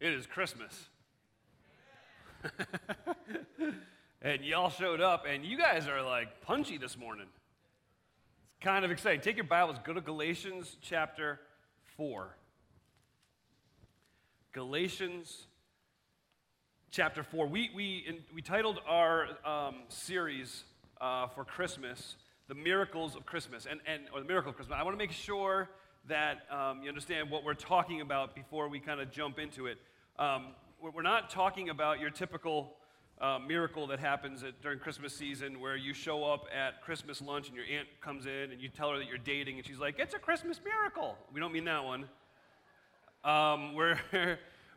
It 0.00 0.14
is 0.14 0.26
Christmas. 0.26 0.88
and 4.22 4.42
y'all 4.42 4.70
showed 4.70 5.02
up, 5.02 5.26
and 5.28 5.44
you 5.44 5.58
guys 5.58 5.86
are 5.88 6.00
like 6.00 6.40
punchy 6.40 6.78
this 6.78 6.96
morning. 6.96 7.26
It's 7.26 8.64
kind 8.64 8.86
of 8.86 8.90
exciting. 8.90 9.20
Take 9.20 9.36
your 9.36 9.44
Bibles, 9.44 9.76
go 9.84 9.92
to 9.92 10.00
Galatians 10.00 10.78
chapter 10.80 11.38
4. 11.98 12.34
Galatians 14.54 15.48
chapter 16.90 17.22
4. 17.22 17.46
We, 17.48 17.70
we, 17.76 18.22
we 18.34 18.40
titled 18.40 18.80
our 18.88 19.26
um, 19.44 19.82
series 19.88 20.64
uh, 21.02 21.26
for 21.26 21.44
Christmas, 21.44 22.16
The 22.48 22.54
Miracles 22.54 23.16
of 23.16 23.26
Christmas, 23.26 23.66
and, 23.70 23.80
and, 23.86 24.04
or 24.14 24.20
The 24.20 24.26
Miracle 24.26 24.48
of 24.48 24.56
Christmas. 24.56 24.78
I 24.80 24.82
want 24.82 24.94
to 24.94 24.98
make 24.98 25.12
sure 25.12 25.68
that 26.08 26.38
um, 26.50 26.82
you 26.82 26.88
understand 26.88 27.30
what 27.30 27.44
we're 27.44 27.52
talking 27.52 28.00
about 28.00 28.34
before 28.34 28.70
we 28.70 28.80
kind 28.80 28.98
of 28.98 29.10
jump 29.10 29.38
into 29.38 29.66
it. 29.66 29.76
Um, 30.20 30.48
we're 30.82 31.00
not 31.00 31.30
talking 31.30 31.70
about 31.70 31.98
your 31.98 32.10
typical 32.10 32.76
uh, 33.22 33.38
miracle 33.38 33.86
that 33.86 33.98
happens 33.98 34.42
at, 34.42 34.60
during 34.60 34.78
Christmas 34.78 35.14
season 35.14 35.60
where 35.60 35.76
you 35.76 35.94
show 35.94 36.24
up 36.24 36.44
at 36.54 36.82
Christmas 36.82 37.22
lunch 37.22 37.48
and 37.48 37.56
your 37.56 37.64
aunt 37.64 37.88
comes 38.02 38.26
in 38.26 38.52
and 38.52 38.60
you 38.60 38.68
tell 38.68 38.90
her 38.90 38.98
that 38.98 39.06
you're 39.06 39.16
dating 39.16 39.56
and 39.56 39.66
she's 39.66 39.78
like, 39.78 39.94
it's 39.98 40.12
a 40.12 40.18
Christmas 40.18 40.60
miracle. 40.62 41.16
We 41.32 41.40
don't 41.40 41.54
mean 41.54 41.64
that 41.64 41.82
one. 41.82 42.04
Um, 43.24 43.74
we're, 43.74 43.98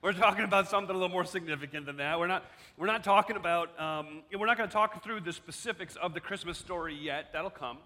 we're 0.02 0.14
talking 0.14 0.46
about 0.46 0.70
something 0.70 0.92
a 0.92 0.98
little 0.98 1.10
more 1.10 1.26
significant 1.26 1.88
than 1.88 1.98
that. 1.98 2.18
We're 2.18 2.28
not, 2.28 2.46
we're 2.78 2.88
not 2.88 3.04
talking 3.04 3.36
about, 3.36 3.78
um, 3.78 4.24
we're 4.34 4.48
not 4.48 4.56
going 4.56 4.70
to 4.70 4.74
talk 4.74 5.04
through 5.04 5.20
the 5.20 5.34
specifics 5.34 5.98
of 5.98 6.14
the 6.14 6.22
Christmas 6.22 6.58
story 6.58 6.96
yet. 6.96 7.34
That'll 7.34 7.50
come. 7.50 7.80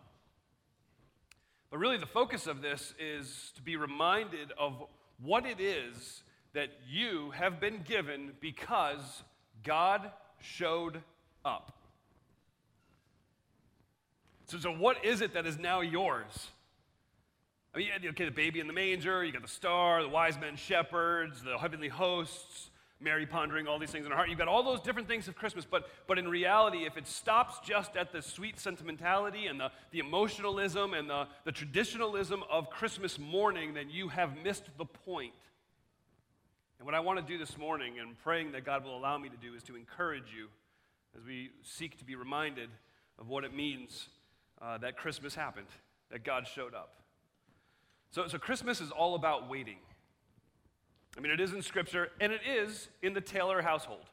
But 1.71 1.79
really, 1.79 1.97
the 1.97 2.05
focus 2.05 2.45
of 2.45 2.61
this 2.61 2.93
is 2.99 3.51
to 3.55 3.63
be 3.63 3.77
reminded 3.77 4.51
of 4.59 4.83
what 5.19 5.47
it 5.47 5.59
is 5.59 6.21
that 6.53 6.69
you 6.89 7.31
have 7.31 7.59
been 7.59 7.81
given 7.83 8.31
because 8.39 9.23
God 9.63 10.11
showed 10.39 11.01
up. 11.45 11.73
So, 14.47 14.57
so 14.57 14.71
what 14.71 15.03
is 15.03 15.21
it 15.21 15.33
that 15.33 15.45
is 15.45 15.57
now 15.57 15.81
yours? 15.81 16.49
I 17.75 17.79
mean, 17.79 17.89
okay, 18.09 18.25
the 18.25 18.31
baby 18.31 18.59
in 18.59 18.67
the 18.67 18.73
manger, 18.73 19.23
you 19.23 19.31
got 19.31 19.41
the 19.43 19.47
star, 19.47 20.01
the 20.01 20.09
wise 20.09 20.39
men, 20.39 20.55
shepherds, 20.55 21.43
the 21.43 21.57
heavenly 21.57 21.89
hosts, 21.89 22.71
Mary 22.99 23.27
pondering 23.27 23.67
all 23.67 23.77
these 23.77 23.91
things 23.91 24.05
in 24.05 24.11
her 24.11 24.15
heart. 24.15 24.29
You've 24.29 24.39
got 24.39 24.47
all 24.47 24.63
those 24.63 24.81
different 24.81 25.07
things 25.07 25.27
of 25.27 25.35
Christmas, 25.35 25.65
but, 25.65 25.87
but 26.07 26.17
in 26.17 26.27
reality, 26.27 26.85
if 26.85 26.97
it 26.97 27.07
stops 27.07 27.59
just 27.63 27.95
at 27.95 28.11
the 28.11 28.21
sweet 28.21 28.59
sentimentality 28.59 29.45
and 29.45 29.59
the, 29.59 29.71
the 29.91 29.99
emotionalism 29.99 30.93
and 30.95 31.09
the, 31.09 31.27
the 31.43 31.51
traditionalism 31.51 32.41
of 32.49 32.69
Christmas 32.71 33.19
morning, 33.19 33.75
then 33.75 33.89
you 33.91 34.07
have 34.07 34.31
missed 34.43 34.63
the 34.77 34.85
point. 34.85 35.33
And 36.79 36.85
what 36.85 36.93
I 36.93 36.99
want 36.99 37.19
to 37.19 37.25
do 37.25 37.39
this 37.39 37.57
morning, 37.57 37.99
and 37.99 38.17
praying 38.19 38.51
that 38.51 38.63
God 38.63 38.83
will 38.83 38.95
allow 38.95 39.17
me 39.17 39.29
to 39.29 39.37
do, 39.37 39.55
is 39.55 39.63
to 39.63 39.75
encourage 39.75 40.31
you 40.35 40.47
as 41.17 41.25
we 41.25 41.49
seek 41.63 41.97
to 41.97 42.05
be 42.05 42.15
reminded 42.15 42.69
of 43.17 43.29
what 43.29 43.43
it 43.43 43.53
means 43.53 44.09
uh, 44.61 44.77
that 44.77 44.95
Christmas 44.95 45.33
happened, 45.33 45.67
that 46.11 46.23
God 46.23 46.47
showed 46.47 46.75
up. 46.75 47.01
So, 48.11 48.27
so 48.27 48.37
Christmas 48.37 48.79
is 48.79 48.91
all 48.91 49.15
about 49.15 49.49
waiting. 49.49 49.77
I 51.17 51.19
mean, 51.19 51.31
it 51.31 51.39
is 51.39 51.51
in 51.53 51.63
Scripture, 51.63 52.09
and 52.21 52.31
it 52.31 52.41
is 52.47 52.89
in 53.01 53.13
the 53.13 53.21
Taylor 53.21 53.61
household. 53.61 54.05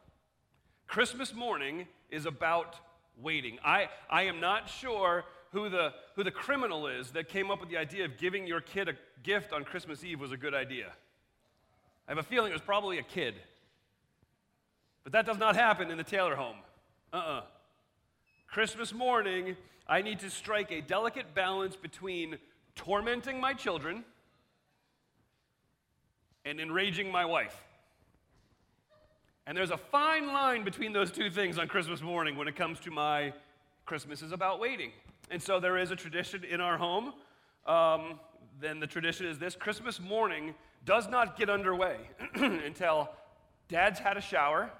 Christmas 0.87 1.35
morning 1.35 1.87
is 2.11 2.25
about 2.25 2.77
waiting. 3.21 3.59
I, 3.65 3.89
I 4.09 4.23
am 4.23 4.41
not 4.41 4.71
sure 4.71 5.25
who 5.53 5.69
the, 5.69 5.93
who 6.17 6.25
the 6.25 6.31
criminal 6.31 6.87
is 6.87 7.11
that 7.13 7.29
came 7.29 7.51
up 7.51 7.61
with 7.61 7.69
the 7.69 7.77
idea 7.77 8.07
of 8.07 8.17
giving 8.17 8.47
your 8.47 8.61
kid 8.61 8.89
a 8.89 8.95
gift 9.23 9.53
on 9.53 9.65
Christmas 9.65 10.03
Eve 10.03 10.21
was 10.21 10.33
a 10.33 10.37
good 10.37 10.55
idea. 10.55 10.93
I 12.07 12.11
have 12.11 12.19
a 12.19 12.23
feeling 12.23 12.51
it 12.51 12.55
was 12.55 12.63
probably 12.63 12.99
a 12.99 13.03
kid. 13.03 13.35
But 15.03 15.13
that 15.13 15.27
does 15.27 15.39
not 15.39 15.57
happen 15.57 15.91
in 15.91 15.97
the 15.97 16.05
Taylor 16.05 16.35
home. 16.35 16.57
Uh 17.13 17.17
uh-uh. 17.17 17.39
uh 17.39 17.43
Christmas 18.47 18.95
morning, 18.95 19.57
I 19.89 20.01
need 20.01 20.21
to 20.21 20.31
strike 20.31 20.71
a 20.71 20.81
delicate 20.81 21.35
balance 21.35 21.77
between 21.77 22.37
tormenting 22.77 23.41
my 23.41 23.53
children 23.53 24.05
and 26.45 26.61
enraging 26.61 27.11
my 27.11 27.25
wife. 27.25 27.57
And 29.47 29.57
there's 29.57 29.71
a 29.71 29.77
fine 29.77 30.29
line 30.29 30.65
between 30.65 30.93
those 30.93 31.11
two 31.11 31.31
things 31.31 31.59
on 31.59 31.69
Christmas 31.69 32.01
morning 32.01 32.37
when 32.37 32.49
it 32.49 32.57
comes 32.57 32.81
to 32.81 32.91
my 32.91 33.33
Christmas 33.85 34.23
is 34.23 34.33
about 34.33 34.61
waiting. 34.61 34.91
And 35.31 35.43
so 35.43 35.61
there 35.61 35.77
is 35.77 35.91
a 35.91 35.97
tradition 35.97 36.45
in 36.45 36.61
our 36.61 36.79
home. 36.79 37.13
Um, 37.67 38.19
then 38.65 38.81
the 38.81 38.87
tradition 38.87 39.27
is 39.27 39.39
this 39.39 39.55
Christmas 39.55 40.01
morning 40.01 40.55
does 40.85 41.09
not 41.09 41.37
get 41.37 41.51
underway 41.51 41.99
until 42.35 43.11
dad's 43.69 43.99
had 43.99 44.17
a 44.17 44.21
shower, 44.21 44.71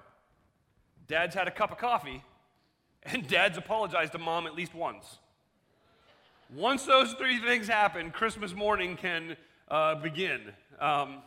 dad's 1.07 1.35
had 1.35 1.47
a 1.47 1.51
cup 1.51 1.71
of 1.71 1.77
coffee, 1.77 2.23
and 3.03 3.27
dad's 3.27 3.57
apologized 3.57 4.11
to 4.13 4.17
mom 4.17 4.47
at 4.47 4.55
least 4.55 4.73
once. 4.73 5.19
Once 6.53 6.85
those 6.85 7.13
three 7.13 7.39
things 7.39 7.67
happen, 7.67 8.11
Christmas 8.11 8.53
morning 8.53 8.95
can 8.95 9.35
uh, 9.69 9.95
begin. 9.95 10.41
Um, 10.79 11.21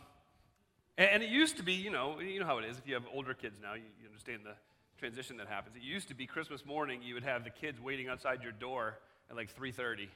and, 0.97 1.09
and, 1.09 1.23
it 1.23 1.29
used 1.29 1.57
to 1.57 1.63
be, 1.63 1.73
you 1.73 1.91
know, 1.91 2.19
you 2.19 2.39
know 2.39 2.45
how 2.45 2.57
it 2.57 2.65
is. 2.65 2.77
If 2.77 2.87
you 2.87 2.93
have 2.93 3.03
older 3.13 3.33
kids 3.33 3.59
now, 3.61 3.73
you, 3.73 3.83
you 4.01 4.07
understand 4.07 4.41
the 4.45 4.53
transition 4.97 5.37
that 5.37 5.47
happens. 5.47 5.75
It 5.75 5.81
used 5.81 6.07
to 6.09 6.13
be 6.13 6.25
Christmas 6.25 6.65
morning, 6.65 7.01
you 7.01 7.13
would 7.13 7.23
have 7.23 7.43
the 7.43 7.49
kids 7.49 7.79
waiting 7.81 8.07
outside 8.07 8.43
your 8.43 8.51
door 8.51 8.97
at 9.29 9.35
like 9.35 9.53
3:30. 9.53 10.07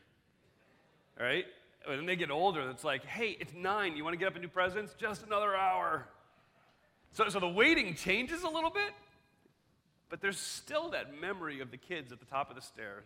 All 1.20 1.26
right? 1.26 1.46
When 1.86 2.06
they 2.06 2.16
get 2.16 2.32
older, 2.32 2.70
it's 2.70 2.84
like, 2.84 3.06
hey, 3.06 3.38
it's 3.40 3.54
nine. 3.54 3.98
You 3.98 4.04
want 4.04 4.14
to 4.14 4.18
get 4.18 4.28
up 4.28 4.36
and 4.36 4.42
do 4.42 4.48
presents? 4.48 4.94
Just 4.98 5.24
another 5.26 5.56
hour. 5.56 6.08
So, 7.12 7.28
so 7.30 7.40
the 7.40 7.48
waiting 7.48 7.94
changes 7.94 8.44
a 8.44 8.50
little 8.50 8.70
bit, 8.70 8.94
but 10.10 10.22
there's 10.22 10.40
still 10.40 10.90
that 10.92 11.20
memory 11.20 11.60
of 11.60 11.72
the 11.72 11.78
kids 11.78 12.12
at 12.12 12.20
the 12.20 12.26
top 12.26 12.50
of 12.50 12.56
the 12.56 12.62
stairs 12.62 13.06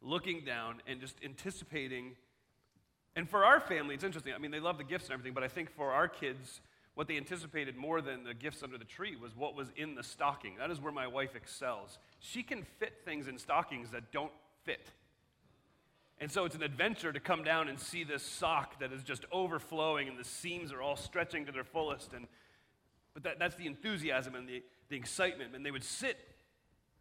looking 0.00 0.44
down 0.44 0.80
and 0.86 1.00
just 1.00 1.16
anticipating. 1.24 2.16
And 3.16 3.28
for 3.28 3.44
our 3.44 3.60
family, 3.60 3.94
it's 3.94 4.04
interesting. 4.04 4.32
I 4.34 4.38
mean, 4.38 4.50
they 4.50 4.60
love 4.60 4.78
the 4.78 4.84
gifts 4.84 5.06
and 5.06 5.12
everything, 5.12 5.34
but 5.34 5.42
I 5.42 5.48
think 5.48 5.70
for 5.70 5.92
our 5.92 6.08
kids, 6.08 6.60
what 6.94 7.06
they 7.06 7.16
anticipated 7.16 7.76
more 7.76 8.00
than 8.00 8.24
the 8.24 8.34
gifts 8.34 8.62
under 8.62 8.78
the 8.78 8.84
tree 8.84 9.16
was 9.16 9.36
what 9.36 9.54
was 9.54 9.68
in 9.76 9.94
the 9.94 10.02
stocking. 10.02 10.56
That 10.58 10.70
is 10.70 10.80
where 10.80 10.92
my 10.92 11.06
wife 11.06 11.36
excels. 11.36 11.98
She 12.20 12.42
can 12.42 12.64
fit 12.78 13.02
things 13.04 13.28
in 13.28 13.38
stockings 13.38 13.90
that 13.90 14.10
don't 14.12 14.32
fit. 14.64 14.90
And 16.20 16.30
so 16.30 16.44
it's 16.44 16.56
an 16.56 16.62
adventure 16.62 17.12
to 17.12 17.20
come 17.20 17.44
down 17.44 17.68
and 17.68 17.78
see 17.78 18.02
this 18.02 18.24
sock 18.24 18.80
that 18.80 18.92
is 18.92 19.02
just 19.04 19.24
overflowing 19.30 20.08
and 20.08 20.18
the 20.18 20.24
seams 20.24 20.72
are 20.72 20.82
all 20.82 20.96
stretching 20.96 21.46
to 21.46 21.52
their 21.52 21.64
fullest. 21.64 22.12
And, 22.12 22.26
but 23.14 23.22
that, 23.22 23.38
that's 23.38 23.54
the 23.54 23.66
enthusiasm 23.66 24.34
and 24.34 24.48
the, 24.48 24.62
the 24.88 24.96
excitement. 24.96 25.54
And 25.54 25.64
they 25.64 25.70
would 25.70 25.84
sit 25.84 26.18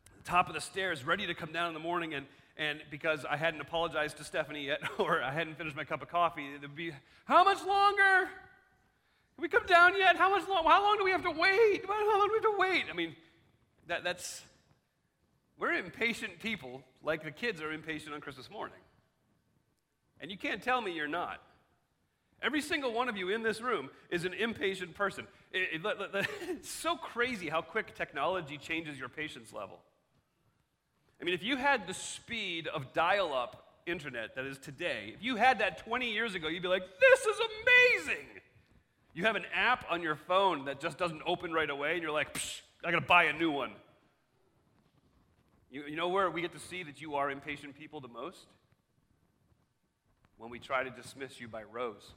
at 0.08 0.24
the 0.24 0.30
top 0.30 0.50
of 0.50 0.54
the 0.54 0.62
stairs 0.62 1.04
ready 1.04 1.26
to 1.26 1.34
come 1.34 1.52
down 1.52 1.68
in 1.68 1.74
the 1.74 1.80
morning 1.80 2.14
and, 2.14 2.28
and 2.58 2.82
because 2.92 3.26
I 3.26 3.38
hadn't 3.38 3.62
apologized 3.62 4.18
to 4.18 4.24
Stephanie 4.24 4.66
yet, 4.66 4.82
or 5.00 5.22
I 5.24 5.32
hadn't 5.32 5.58
finished 5.58 5.76
my 5.76 5.84
cup 5.84 6.02
of 6.02 6.10
coffee, 6.10 6.46
it 6.46 6.62
would 6.62 6.76
be, 6.76 6.92
how 7.26 7.44
much 7.44 7.64
longer? 7.66 8.30
Have 9.38 9.42
we 9.44 9.48
come 9.48 9.66
down 9.66 9.98
yet? 9.98 10.16
How 10.16 10.30
much 10.30 10.48
long? 10.48 10.64
How 10.64 10.84
long 10.84 10.98
do 10.98 11.04
we 11.04 11.12
have 11.12 11.24
to 11.24 11.32
wait? 11.32 11.86
How 11.88 12.20
long 12.20 12.28
do 12.28 12.34
we 12.34 12.38
have 12.38 12.44
to 12.44 12.58
wait? 12.58 12.86
I 12.90 12.94
mean, 12.94 13.16
that, 13.88 14.04
that's, 14.04 14.44
we're 15.60 15.74
impatient 15.74 16.40
people, 16.40 16.82
like 17.04 17.24
the 17.24 17.32
kids 17.32 17.62
are 17.62 17.72
impatient 17.72 18.16
on 18.16 18.22
Christmas 18.22 18.50
morning. 18.50 18.80
And 20.22 20.32
you 20.32 20.38
can't 20.38 20.62
tell 20.62 20.82
me 20.82 20.94
you're 20.94 21.08
not. 21.08 21.42
Every 22.42 22.62
single 22.62 22.94
one 22.94 23.10
of 23.10 23.18
you 23.18 23.30
in 23.30 23.42
this 23.42 23.62
room 23.62 23.90
is 24.12 24.26
an 24.26 24.34
impatient 24.34 24.94
person. 24.94 25.26
It, 25.52 25.82
it, 25.84 25.86
it, 25.86 26.28
it's 26.50 26.70
so 26.70 26.96
crazy 26.96 27.50
how 27.50 27.62
quick 27.62 27.96
technology 27.96 28.58
changes 28.58 29.00
your 29.00 29.10
patience 29.10 29.54
level. 29.54 29.80
I 31.20 31.24
mean, 31.24 31.34
if 31.34 31.42
you 31.42 31.58
had 31.58 31.88
the 31.88 31.94
speed 31.94 32.68
of 32.68 32.94
dial 32.94 33.34
up 33.34 33.64
internet 33.88 34.36
that 34.36 34.46
is 34.46 34.60
today, 34.60 35.14
if 35.16 35.24
you 35.24 35.36
had 35.36 35.60
that 35.60 35.80
20 35.80 36.12
years 36.12 36.36
ago, 36.36 36.48
you'd 36.48 36.62
be 36.62 36.68
like, 36.68 36.84
this 37.00 37.22
is 37.22 37.38
amazing. 37.40 38.26
You 39.16 39.26
have 39.26 39.36
an 39.36 39.46
app 39.54 39.86
on 39.90 40.04
your 40.04 40.16
phone 40.16 40.66
that 40.66 40.80
just 40.80 41.00
doesn't 41.00 41.22
open 41.26 41.52
right 41.52 41.70
away, 41.70 41.94
and 41.94 42.04
you're 42.04 42.12
like, 42.12 42.38
I 42.86 42.92
gotta 42.92 43.02
buy 43.02 43.24
a 43.24 43.34
new 43.34 43.50
one. 43.50 43.72
You, 45.72 45.86
you 45.90 45.96
know 45.96 46.08
where 46.08 46.30
we 46.30 46.42
get 46.42 46.54
to 46.54 46.60
see 46.60 46.84
that 46.84 47.02
you 47.02 47.16
are 47.16 47.32
impatient 47.32 47.76
people 47.76 48.00
the 48.00 48.08
most? 48.08 48.46
When 50.38 50.50
we 50.50 50.60
try 50.60 50.84
to 50.84 50.90
dismiss 50.90 51.40
you 51.42 51.48
by 51.48 51.64
rows. 51.64 52.12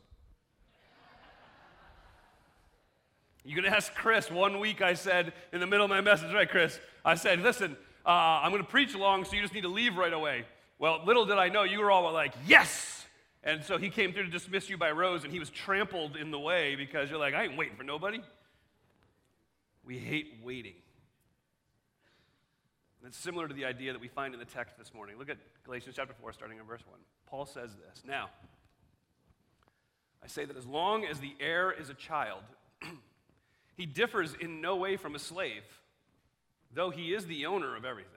You 3.44 3.56
can 3.56 3.64
ask 3.64 3.94
Chris. 3.94 4.30
One 4.30 4.60
week 4.60 4.82
I 4.82 4.94
said 4.94 5.32
in 5.52 5.60
the 5.60 5.66
middle 5.66 5.84
of 5.84 5.90
my 5.90 6.02
message, 6.02 6.32
right, 6.34 6.48
Chris? 6.48 6.78
I 7.04 7.14
said, 7.14 7.40
listen, 7.40 7.76
uh, 8.04 8.10
I'm 8.42 8.50
going 8.50 8.62
to 8.62 8.68
preach 8.68 8.94
long, 8.94 9.24
so 9.24 9.34
you 9.34 9.42
just 9.42 9.54
need 9.54 9.62
to 9.62 9.68
leave 9.68 9.96
right 9.96 10.12
away. 10.12 10.44
Well, 10.78 11.00
little 11.06 11.24
did 11.24 11.38
I 11.38 11.48
know, 11.48 11.62
you 11.62 11.80
were 11.80 11.90
all 11.90 12.12
like, 12.12 12.34
yes! 12.46 13.06
And 13.42 13.64
so 13.64 13.78
he 13.78 13.88
came 13.88 14.12
through 14.12 14.24
to 14.24 14.30
dismiss 14.30 14.68
you 14.68 14.76
by 14.76 14.90
rows, 14.90 15.24
and 15.24 15.32
he 15.32 15.38
was 15.38 15.48
trampled 15.48 16.16
in 16.16 16.30
the 16.30 16.38
way 16.38 16.76
because 16.76 17.08
you're 17.08 17.18
like, 17.18 17.32
I 17.32 17.44
ain't 17.44 17.56
waiting 17.56 17.76
for 17.76 17.84
nobody. 17.84 18.20
We 19.84 19.98
hate 19.98 20.40
waiting. 20.44 20.74
And 23.00 23.08
it's 23.08 23.18
similar 23.18 23.48
to 23.48 23.54
the 23.54 23.64
idea 23.64 23.92
that 23.92 24.00
we 24.00 24.08
find 24.08 24.34
in 24.34 24.40
the 24.40 24.46
text 24.46 24.76
this 24.78 24.92
morning. 24.92 25.16
Look 25.18 25.30
at 25.30 25.38
Galatians 25.64 25.96
chapter 25.96 26.14
4, 26.20 26.32
starting 26.32 26.58
in 26.58 26.64
verse 26.64 26.82
1. 26.86 26.98
Paul 27.26 27.46
says 27.46 27.70
this 27.76 28.02
Now, 28.06 28.28
I 30.22 30.26
say 30.26 30.44
that 30.44 30.56
as 30.56 30.66
long 30.66 31.04
as 31.04 31.18
the 31.18 31.34
heir 31.40 31.72
is 31.72 31.88
a 31.88 31.94
child, 31.94 32.42
He 33.80 33.86
differs 33.86 34.34
in 34.34 34.60
no 34.60 34.76
way 34.76 34.98
from 34.98 35.14
a 35.14 35.18
slave, 35.18 35.62
though 36.74 36.90
he 36.90 37.14
is 37.14 37.24
the 37.24 37.46
owner 37.46 37.74
of 37.76 37.86
everything. 37.86 38.12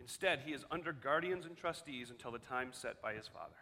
Instead, 0.00 0.40
he 0.44 0.52
is 0.52 0.64
under 0.68 0.92
guardians 0.92 1.46
and 1.46 1.56
trustees 1.56 2.10
until 2.10 2.32
the 2.32 2.40
time 2.40 2.70
set 2.72 3.00
by 3.00 3.14
his 3.14 3.28
father. 3.28 3.54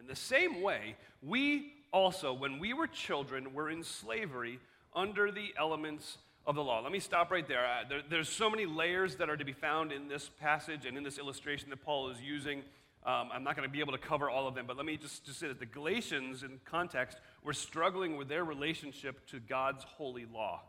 In 0.00 0.08
the 0.08 0.16
same 0.16 0.62
way, 0.62 0.96
we 1.22 1.74
also, 1.92 2.32
when 2.32 2.58
we 2.58 2.74
were 2.74 2.88
children, 2.88 3.54
were 3.54 3.70
in 3.70 3.84
slavery 3.84 4.58
under 4.96 5.30
the 5.30 5.54
elements 5.56 6.18
of 6.46 6.54
the 6.54 6.62
law. 6.62 6.80
Let 6.80 6.92
me 6.92 7.00
stop 7.00 7.30
right 7.30 7.46
there. 7.46 7.64
Uh, 7.64 7.88
there. 7.88 8.00
There's 8.08 8.28
so 8.28 8.50
many 8.50 8.66
layers 8.66 9.16
that 9.16 9.30
are 9.30 9.36
to 9.36 9.44
be 9.44 9.52
found 9.52 9.92
in 9.92 10.08
this 10.08 10.28
passage 10.40 10.86
and 10.86 10.96
in 10.96 11.04
this 11.04 11.18
illustration 11.18 11.70
that 11.70 11.82
Paul 11.84 12.10
is 12.10 12.20
using. 12.20 12.62
Um, 13.04 13.30
I'm 13.32 13.42
not 13.42 13.56
going 13.56 13.68
to 13.68 13.72
be 13.72 13.80
able 13.80 13.92
to 13.92 13.98
cover 13.98 14.30
all 14.30 14.46
of 14.46 14.54
them, 14.54 14.64
but 14.66 14.76
let 14.76 14.86
me 14.86 14.96
just, 14.96 15.24
just 15.24 15.40
say 15.40 15.48
that 15.48 15.58
the 15.58 15.66
Galatians, 15.66 16.44
in 16.44 16.60
context, 16.64 17.18
were 17.42 17.52
struggling 17.52 18.16
with 18.16 18.28
their 18.28 18.44
relationship 18.44 19.26
to 19.28 19.40
God's 19.40 19.82
holy 19.84 20.24
law. 20.32 20.62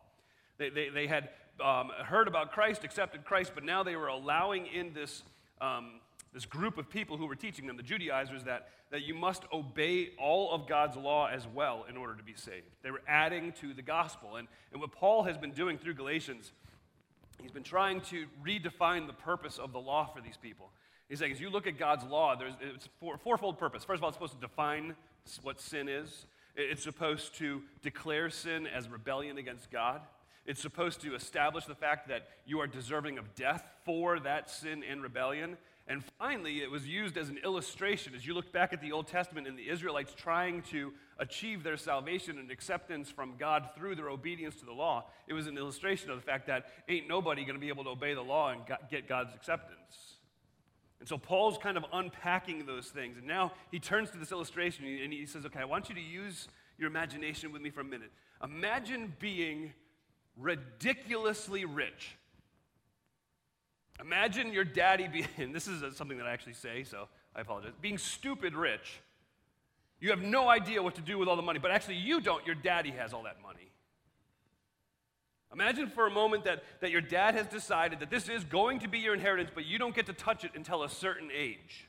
They, 0.57 0.69
they, 0.69 0.89
they 0.89 1.07
had 1.07 1.29
um, 1.63 1.91
heard 2.05 2.27
about 2.27 2.51
Christ, 2.51 2.83
accepted 2.83 3.23
Christ, 3.23 3.51
but 3.53 3.63
now 3.63 3.83
they 3.83 3.95
were 3.95 4.07
allowing 4.07 4.65
in 4.65 4.93
this, 4.93 5.21
um, 5.61 5.99
this 6.33 6.45
group 6.45 6.77
of 6.77 6.89
people 6.89 7.18
who 7.18 7.27
were 7.27 7.35
teaching 7.35 7.68
them, 7.68 7.77
the 7.77 7.83
Judaizers, 7.83 8.44
that, 8.45 8.69
that 8.91 9.03
you 9.03 9.13
must 9.13 9.44
obey 9.53 10.09
all 10.19 10.51
of 10.51 10.68
God's 10.68 10.97
law 10.97 11.27
as 11.27 11.47
well 11.47 11.85
in 11.88 11.95
order 11.95 12.15
to 12.15 12.24
be 12.24 12.33
saved. 12.35 12.65
They 12.81 12.91
were 12.91 13.03
adding 13.07 13.53
to 13.62 13.74
the 13.74 13.83
gospel. 13.83 14.38
And, 14.38 14.47
and 14.71 14.81
what 14.81 14.91
Paul 14.91 15.24
has 15.24 15.38
been 15.38 15.51
doing 15.51 15.77
through 15.77 15.94
Galatians, 15.94 16.51
he's 17.39 17.51
been 17.51 17.63
trying 17.63 18.01
to 18.01 18.25
redefine 18.44 19.06
the 19.06 19.13
purpose 19.13 19.59
of 19.59 19.74
the 19.74 19.80
law 19.80 20.06
for 20.06 20.21
these 20.21 20.38
people. 20.38 20.71
He's 21.07 21.19
saying, 21.19 21.33
as 21.33 21.39
you 21.39 21.51
look 21.51 21.68
at 21.68 21.77
God's 21.77 22.03
law, 22.06 22.36
there's 22.36 22.53
it's 22.62 22.89
four, 23.00 23.18
fourfold 23.18 23.59
purpose. 23.59 23.83
First 23.83 24.00
of 24.00 24.03
all, 24.03 24.09
it's 24.09 24.15
supposed 24.15 24.33
to 24.33 24.41
define 24.41 24.95
what 25.44 25.62
sin 25.62 25.88
is. 25.88 26.25
It's 26.56 26.83
supposed 26.83 27.36
to 27.36 27.62
declare 27.83 28.29
sin 28.29 28.68
as 28.68 28.89
rebellion 28.89 29.38
against 29.38 29.69
God. 29.69 30.01
It's 30.45 30.62
supposed 30.62 31.01
to 31.01 31.15
establish 31.15 31.65
the 31.65 31.75
fact 31.75 32.09
that 32.09 32.27
you 32.45 32.59
are 32.59 32.68
deserving 32.68 33.18
of 33.18 33.33
death 33.33 33.63
for 33.86 34.19
that 34.21 34.50
sin 34.50 34.83
and 34.83 35.01
rebellion. 35.01 35.57
And 35.88 36.01
finally, 36.18 36.62
it 36.62 36.71
was 36.71 36.88
used 36.88 37.18
as 37.18 37.27
an 37.27 37.39
illustration 37.44 38.15
as 38.15 38.25
you 38.25 38.33
look 38.33 38.53
back 38.53 38.71
at 38.71 38.81
the 38.81 38.94
Old 38.94 39.07
Testament 39.07 39.47
and 39.47 39.57
the 39.57 39.69
Israelites 39.69 40.13
trying 40.15 40.62
to 40.63 40.94
achieve 41.19 41.62
their 41.62 41.75
salvation 41.75 42.39
and 42.39 42.50
acceptance 42.50 43.09
from 43.09 43.35
God 43.38 43.69
through 43.75 43.95
their 43.95 44.09
obedience 44.09 44.56
to 44.57 44.65
the 44.65 44.71
law. 44.71 45.06
It 45.27 45.33
was 45.33 45.45
an 45.45 45.57
illustration 45.57 46.09
of 46.09 46.15
the 46.15 46.21
fact 46.21 46.47
that 46.47 46.68
ain't 46.88 47.09
nobody 47.09 47.44
going 47.44 47.56
to 47.56 47.59
be 47.59 47.68
able 47.68 47.83
to 47.83 47.89
obey 47.89 48.13
the 48.13 48.21
law 48.21 48.51
and 48.51 48.62
get 48.89 49.09
God's 49.09 49.35
acceptance. 49.35 50.19
And 51.01 51.09
so 51.09 51.18
Paul's 51.18 51.57
kind 51.57 51.75
of 51.75 51.83
unpacking 51.91 52.65
those 52.65 52.88
things. 52.88 53.18
And 53.18 53.27
now 53.27 53.51
he 53.69 53.79
turns 53.79 54.09
to 54.12 54.18
this 54.18 54.31
illustration 54.31 54.86
and 54.86 55.12
he 55.12 55.25
says, 55.25 55.45
Okay, 55.45 55.59
I 55.59 55.65
want 55.65 55.89
you 55.89 55.95
to 55.95 56.01
use 56.01 56.47
your 56.77 56.88
imagination 56.88 57.51
with 57.51 57.62
me 57.62 57.71
for 57.71 57.81
a 57.81 57.86
minute. 57.86 58.12
Imagine 58.41 59.13
being 59.19 59.74
ridiculously 60.38 61.65
rich. 61.65 62.15
Imagine 64.01 64.51
your 64.51 64.63
daddy 64.63 65.07
being, 65.07 65.51
this 65.53 65.67
is 65.67 65.95
something 65.95 66.17
that 66.17 66.27
I 66.27 66.31
actually 66.31 66.53
say, 66.53 66.83
so 66.83 67.07
I 67.35 67.41
apologize, 67.41 67.73
being 67.81 67.97
stupid 67.97 68.55
rich. 68.55 69.01
You 69.99 70.09
have 70.09 70.21
no 70.21 70.49
idea 70.49 70.83
what 70.83 70.95
to 70.95 71.01
do 71.01 71.17
with 71.17 71.29
all 71.29 71.35
the 71.35 71.41
money, 71.41 71.59
but 71.59 71.71
actually 71.71 71.95
you 71.95 72.19
don't. 72.19 72.45
Your 72.45 72.55
daddy 72.55 72.91
has 72.91 73.13
all 73.13 73.23
that 73.23 73.41
money. 73.41 73.71
Imagine 75.53 75.87
for 75.87 76.07
a 76.07 76.11
moment 76.11 76.43
that, 76.45 76.63
that 76.81 76.89
your 76.89 76.99
dad 76.99 77.35
has 77.35 77.47
decided 77.47 77.99
that 77.99 78.09
this 78.09 78.27
is 78.27 78.43
going 78.43 78.79
to 78.79 78.87
be 78.87 78.97
your 78.97 79.13
inheritance, 79.13 79.51
but 79.53 79.65
you 79.65 79.77
don't 79.77 79.93
get 79.93 80.07
to 80.07 80.13
touch 80.13 80.43
it 80.43 80.51
until 80.55 80.83
a 80.83 80.89
certain 80.89 81.29
age. 81.33 81.87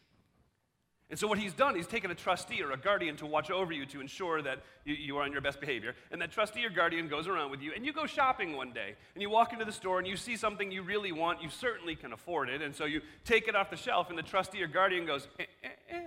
And 1.10 1.18
so, 1.18 1.28
what 1.28 1.38
he's 1.38 1.52
done, 1.52 1.74
he's 1.74 1.86
taken 1.86 2.10
a 2.10 2.14
trustee 2.14 2.62
or 2.62 2.72
a 2.72 2.78
guardian 2.78 3.16
to 3.16 3.26
watch 3.26 3.50
over 3.50 3.72
you 3.72 3.84
to 3.86 4.00
ensure 4.00 4.40
that 4.40 4.60
you, 4.86 4.94
you, 4.94 5.18
are 5.18 5.22
on 5.22 5.32
your 5.32 5.42
best 5.42 5.60
behavior. 5.60 5.94
And 6.10 6.20
that 6.22 6.32
trustee 6.32 6.64
or 6.64 6.70
guardian 6.70 7.08
goes 7.08 7.28
around 7.28 7.50
with 7.50 7.60
you, 7.60 7.72
and 7.76 7.84
you 7.84 7.92
go 7.92 8.06
shopping 8.06 8.56
one 8.56 8.72
day, 8.72 8.94
and 9.14 9.20
you 9.20 9.28
walk 9.28 9.52
into 9.52 9.66
the 9.66 9.72
store 9.72 9.98
and 9.98 10.08
you 10.08 10.16
see 10.16 10.34
something 10.34 10.70
you 10.70 10.82
really 10.82 11.12
want. 11.12 11.42
You 11.42 11.50
certainly 11.50 11.94
can 11.94 12.14
afford 12.14 12.48
it. 12.48 12.62
And 12.62 12.74
so, 12.74 12.86
you 12.86 13.02
take 13.24 13.48
it 13.48 13.54
off 13.54 13.70
the 13.70 13.76
shelf, 13.76 14.08
and 14.08 14.16
the 14.16 14.22
trustee 14.22 14.62
or 14.62 14.66
guardian 14.66 15.04
goes, 15.04 15.28
eh, 15.38 15.44
eh, 15.62 15.68
eh. 15.90 16.00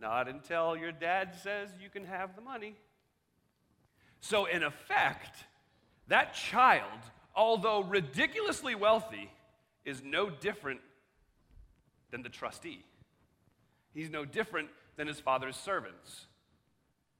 Not 0.00 0.26
until 0.26 0.76
your 0.76 0.90
dad 0.90 1.34
says 1.42 1.70
you 1.80 1.90
can 1.90 2.06
have 2.06 2.34
the 2.34 2.42
money. 2.42 2.76
So, 4.20 4.46
in 4.46 4.62
effect, 4.62 5.44
that 6.08 6.32
child, 6.32 7.00
although 7.36 7.82
ridiculously 7.82 8.74
wealthy, 8.74 9.30
is 9.84 10.02
no 10.02 10.30
different 10.30 10.80
than 12.10 12.22
the 12.22 12.28
trustee. 12.28 12.84
He's 13.94 14.10
no 14.10 14.24
different 14.24 14.68
than 14.96 15.06
his 15.06 15.20
father's 15.20 15.56
servants 15.56 16.26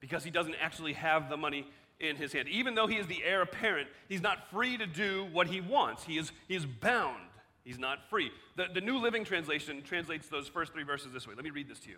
because 0.00 0.24
he 0.24 0.30
doesn't 0.30 0.56
actually 0.60 0.94
have 0.94 1.28
the 1.28 1.36
money 1.36 1.66
in 2.00 2.16
his 2.16 2.32
hand. 2.32 2.48
Even 2.48 2.74
though 2.74 2.86
he 2.86 2.96
is 2.96 3.06
the 3.06 3.22
heir 3.24 3.42
apparent, 3.42 3.88
he's 4.08 4.20
not 4.20 4.50
free 4.50 4.76
to 4.76 4.86
do 4.86 5.28
what 5.32 5.46
he 5.46 5.60
wants. 5.60 6.04
He 6.04 6.18
is, 6.18 6.32
he 6.48 6.54
is 6.54 6.66
bound. 6.66 7.22
He's 7.64 7.78
not 7.78 8.10
free. 8.10 8.32
The, 8.56 8.66
the 8.74 8.80
New 8.80 8.98
Living 8.98 9.24
Translation 9.24 9.82
translates 9.82 10.28
those 10.28 10.48
first 10.48 10.72
three 10.72 10.82
verses 10.82 11.12
this 11.12 11.28
way. 11.28 11.34
Let 11.34 11.44
me 11.44 11.50
read 11.50 11.68
this 11.68 11.78
to 11.80 11.90
you. 11.90 11.96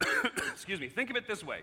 Excuse 0.52 0.80
me. 0.80 0.88
Think 0.88 1.10
of 1.10 1.16
it 1.16 1.26
this 1.26 1.44
way. 1.44 1.60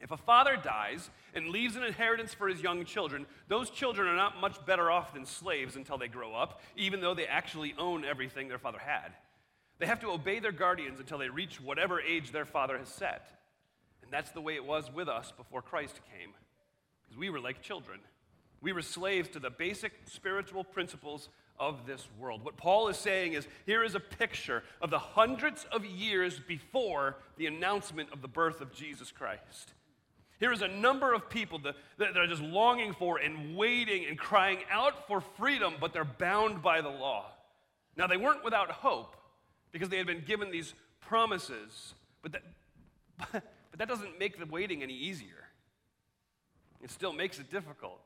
If 0.00 0.10
a 0.10 0.16
father 0.16 0.56
dies 0.56 1.10
and 1.34 1.48
leaves 1.48 1.74
an 1.74 1.82
inheritance 1.82 2.34
for 2.34 2.48
his 2.48 2.60
young 2.60 2.84
children, 2.84 3.26
those 3.48 3.70
children 3.70 4.06
are 4.06 4.16
not 4.16 4.40
much 4.40 4.64
better 4.66 4.90
off 4.90 5.14
than 5.14 5.24
slaves 5.24 5.74
until 5.74 5.98
they 5.98 6.08
grow 6.08 6.34
up, 6.34 6.60
even 6.76 7.00
though 7.00 7.14
they 7.14 7.26
actually 7.26 7.74
own 7.78 8.04
everything 8.04 8.48
their 8.48 8.58
father 8.58 8.78
had. 8.78 9.12
They 9.78 9.86
have 9.86 10.00
to 10.00 10.10
obey 10.10 10.38
their 10.38 10.52
guardians 10.52 11.00
until 11.00 11.18
they 11.18 11.28
reach 11.28 11.60
whatever 11.60 12.00
age 12.00 12.32
their 12.32 12.44
father 12.44 12.78
has 12.78 12.88
set. 12.88 13.28
And 14.02 14.10
that's 14.10 14.30
the 14.30 14.40
way 14.40 14.54
it 14.54 14.64
was 14.64 14.90
with 14.92 15.08
us 15.08 15.32
before 15.36 15.62
Christ 15.62 16.00
came, 16.16 16.30
because 17.02 17.18
we 17.18 17.28
were 17.28 17.40
like 17.40 17.60
children. 17.60 18.00
We 18.60 18.72
were 18.72 18.82
slaves 18.82 19.28
to 19.30 19.38
the 19.38 19.50
basic 19.50 19.92
spiritual 20.06 20.64
principles 20.64 21.28
of 21.58 21.86
this 21.86 22.06
world. 22.18 22.44
What 22.44 22.56
Paul 22.56 22.88
is 22.88 22.96
saying 22.96 23.34
is 23.34 23.46
here 23.64 23.82
is 23.82 23.94
a 23.94 24.00
picture 24.00 24.62
of 24.80 24.90
the 24.90 24.98
hundreds 24.98 25.66
of 25.72 25.84
years 25.84 26.38
before 26.38 27.16
the 27.36 27.46
announcement 27.46 28.10
of 28.12 28.22
the 28.22 28.28
birth 28.28 28.60
of 28.60 28.72
Jesus 28.72 29.10
Christ. 29.10 29.72
Here 30.38 30.52
is 30.52 30.62
a 30.62 30.68
number 30.68 31.14
of 31.14 31.30
people 31.30 31.58
that, 31.60 31.76
that 31.98 32.16
are 32.16 32.26
just 32.26 32.42
longing 32.42 32.92
for 32.92 33.18
and 33.18 33.56
waiting 33.56 34.04
and 34.06 34.18
crying 34.18 34.58
out 34.70 35.06
for 35.06 35.20
freedom, 35.20 35.74
but 35.80 35.92
they're 35.92 36.04
bound 36.04 36.62
by 36.62 36.82
the 36.82 36.90
law. 36.90 37.26
Now, 37.96 38.06
they 38.06 38.18
weren't 38.18 38.44
without 38.44 38.70
hope 38.70 39.16
because 39.76 39.90
they 39.90 39.98
had 39.98 40.06
been 40.06 40.24
given 40.26 40.50
these 40.50 40.72
promises. 41.02 41.92
But 42.22 42.32
that, 42.32 42.42
but 43.32 43.42
that 43.76 43.86
doesn't 43.86 44.18
make 44.18 44.38
the 44.38 44.46
waiting 44.46 44.82
any 44.82 44.94
easier. 44.94 45.44
It 46.82 46.90
still 46.90 47.12
makes 47.12 47.38
it 47.38 47.50
difficult. 47.50 48.00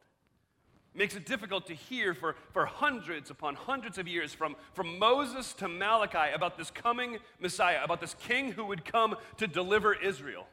It 0.93 0.99
makes 0.99 1.15
it 1.15 1.27
difficult 1.27 1.69
to 1.69 1.75
hear 1.75 2.13
for, 2.13 2.35
for 2.53 2.67
hundreds 2.67 3.31
upon 3.31 3.55
hundreds 3.55 3.99
of 3.99 4.09
years, 4.09 4.35
from, 4.35 4.57
from 4.75 4.99
Moses 4.99 5.53
to 5.55 5.69
Malachi, 5.69 6.35
about 6.35 6.59
this 6.59 6.73
coming 6.73 7.19
Messiah, 7.39 7.85
about 7.85 8.01
this 8.01 8.15
king 8.15 8.51
who 8.51 8.65
would 8.67 8.85
come 8.85 9.15
to 9.37 9.47
deliver 9.47 9.95
Israel. 9.95 10.49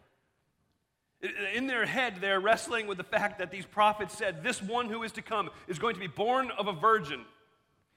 In 1.55 1.65
their 1.65 1.87
head, 1.87 2.17
they're 2.21 2.39
wrestling 2.39 2.85
with 2.85 2.99
the 2.99 3.03
fact 3.03 3.39
that 3.39 3.49
these 3.49 3.65
prophets 3.65 4.15
said 4.15 4.43
this 4.43 4.61
one 4.61 4.87
who 4.87 5.01
is 5.01 5.13
to 5.13 5.23
come 5.23 5.49
is 5.67 5.79
going 5.79 5.95
to 5.95 5.99
be 5.99 6.05
born 6.05 6.51
of 6.59 6.67
a 6.67 6.73
virgin. 6.73 7.21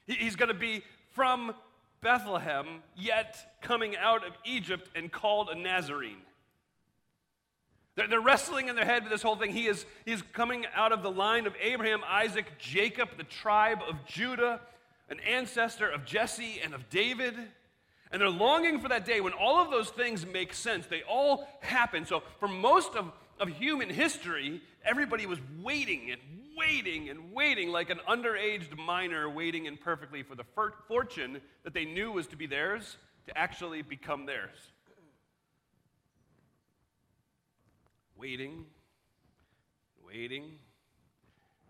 He's 0.07 0.37
going 0.37 0.49
to 0.49 0.55
be 0.55 0.83
from 1.13 1.55
Bethlehem, 2.03 2.83
yet 2.97 3.37
coming 3.61 3.97
out 3.97 4.27
of 4.27 4.33
Egypt 4.45 4.89
and 4.95 5.11
called 5.13 5.49
a 5.51 5.55
Nazarene. 5.55 6.23
They're, 7.97 8.09
they're 8.09 8.21
wrestling 8.21 8.69
in 8.69 8.77
their 8.77 8.85
head 8.85 9.03
with 9.03 9.13
this 9.13 9.23
whole 9.23 9.37
thing. 9.37 9.53
He 9.53 9.67
is, 9.67 9.85
he 10.05 10.13
is 10.13 10.23
coming 10.33 10.65
out 10.75 10.93
of 10.93 11.03
the 11.03 11.11
line 11.11 11.47
of 11.47 11.55
Abraham, 11.61 12.01
Isaac, 12.09 12.47
Jacob, 12.59 13.11
the 13.17 13.25
tribe 13.25 13.81
of 13.89 14.05
Judah, 14.07 14.61
an 15.11 15.21
ancestor 15.21 15.89
of 15.89 16.05
Jesse 16.05 16.61
and 16.65 16.73
of 16.73 16.89
David. 16.89 17.35
And 18.13 18.21
they're 18.21 18.31
longing 18.31 18.81
for 18.81 18.89
that 18.89 19.05
day 19.05 19.21
when 19.21 19.33
all 19.35 19.63
of 19.63 19.71
those 19.71 19.91
things 19.91 20.25
make 20.25 20.55
sense. 20.55 20.87
They 20.87 21.03
all 21.03 21.47
happen. 21.61 22.07
So, 22.07 22.23
for 22.39 22.49
most 22.49 22.97
of, 22.97 23.13
of 23.39 23.49
human 23.49 23.89
history, 23.89 24.63
everybody 24.85 25.27
was 25.27 25.39
waiting 25.63 26.11
and 26.11 26.21
waiting 26.61 27.09
and 27.09 27.33
waiting 27.33 27.71
like 27.71 27.91
an 27.91 28.01
underaged 28.09 28.77
minor 28.77 29.29
waiting 29.29 29.65
imperfectly 29.67 30.23
for 30.23 30.35
the 30.35 30.45
fortune 30.87 31.41
that 31.65 31.73
they 31.73 31.85
knew 31.85 32.13
was 32.13 32.27
to 32.27 32.37
be 32.37 32.47
theirs 32.47 32.99
to 33.27 33.37
actually 33.37 33.83
become 33.83 34.27
theirs. 34.27 34.59
Waiting, 38.17 38.67
waiting, 40.07 40.45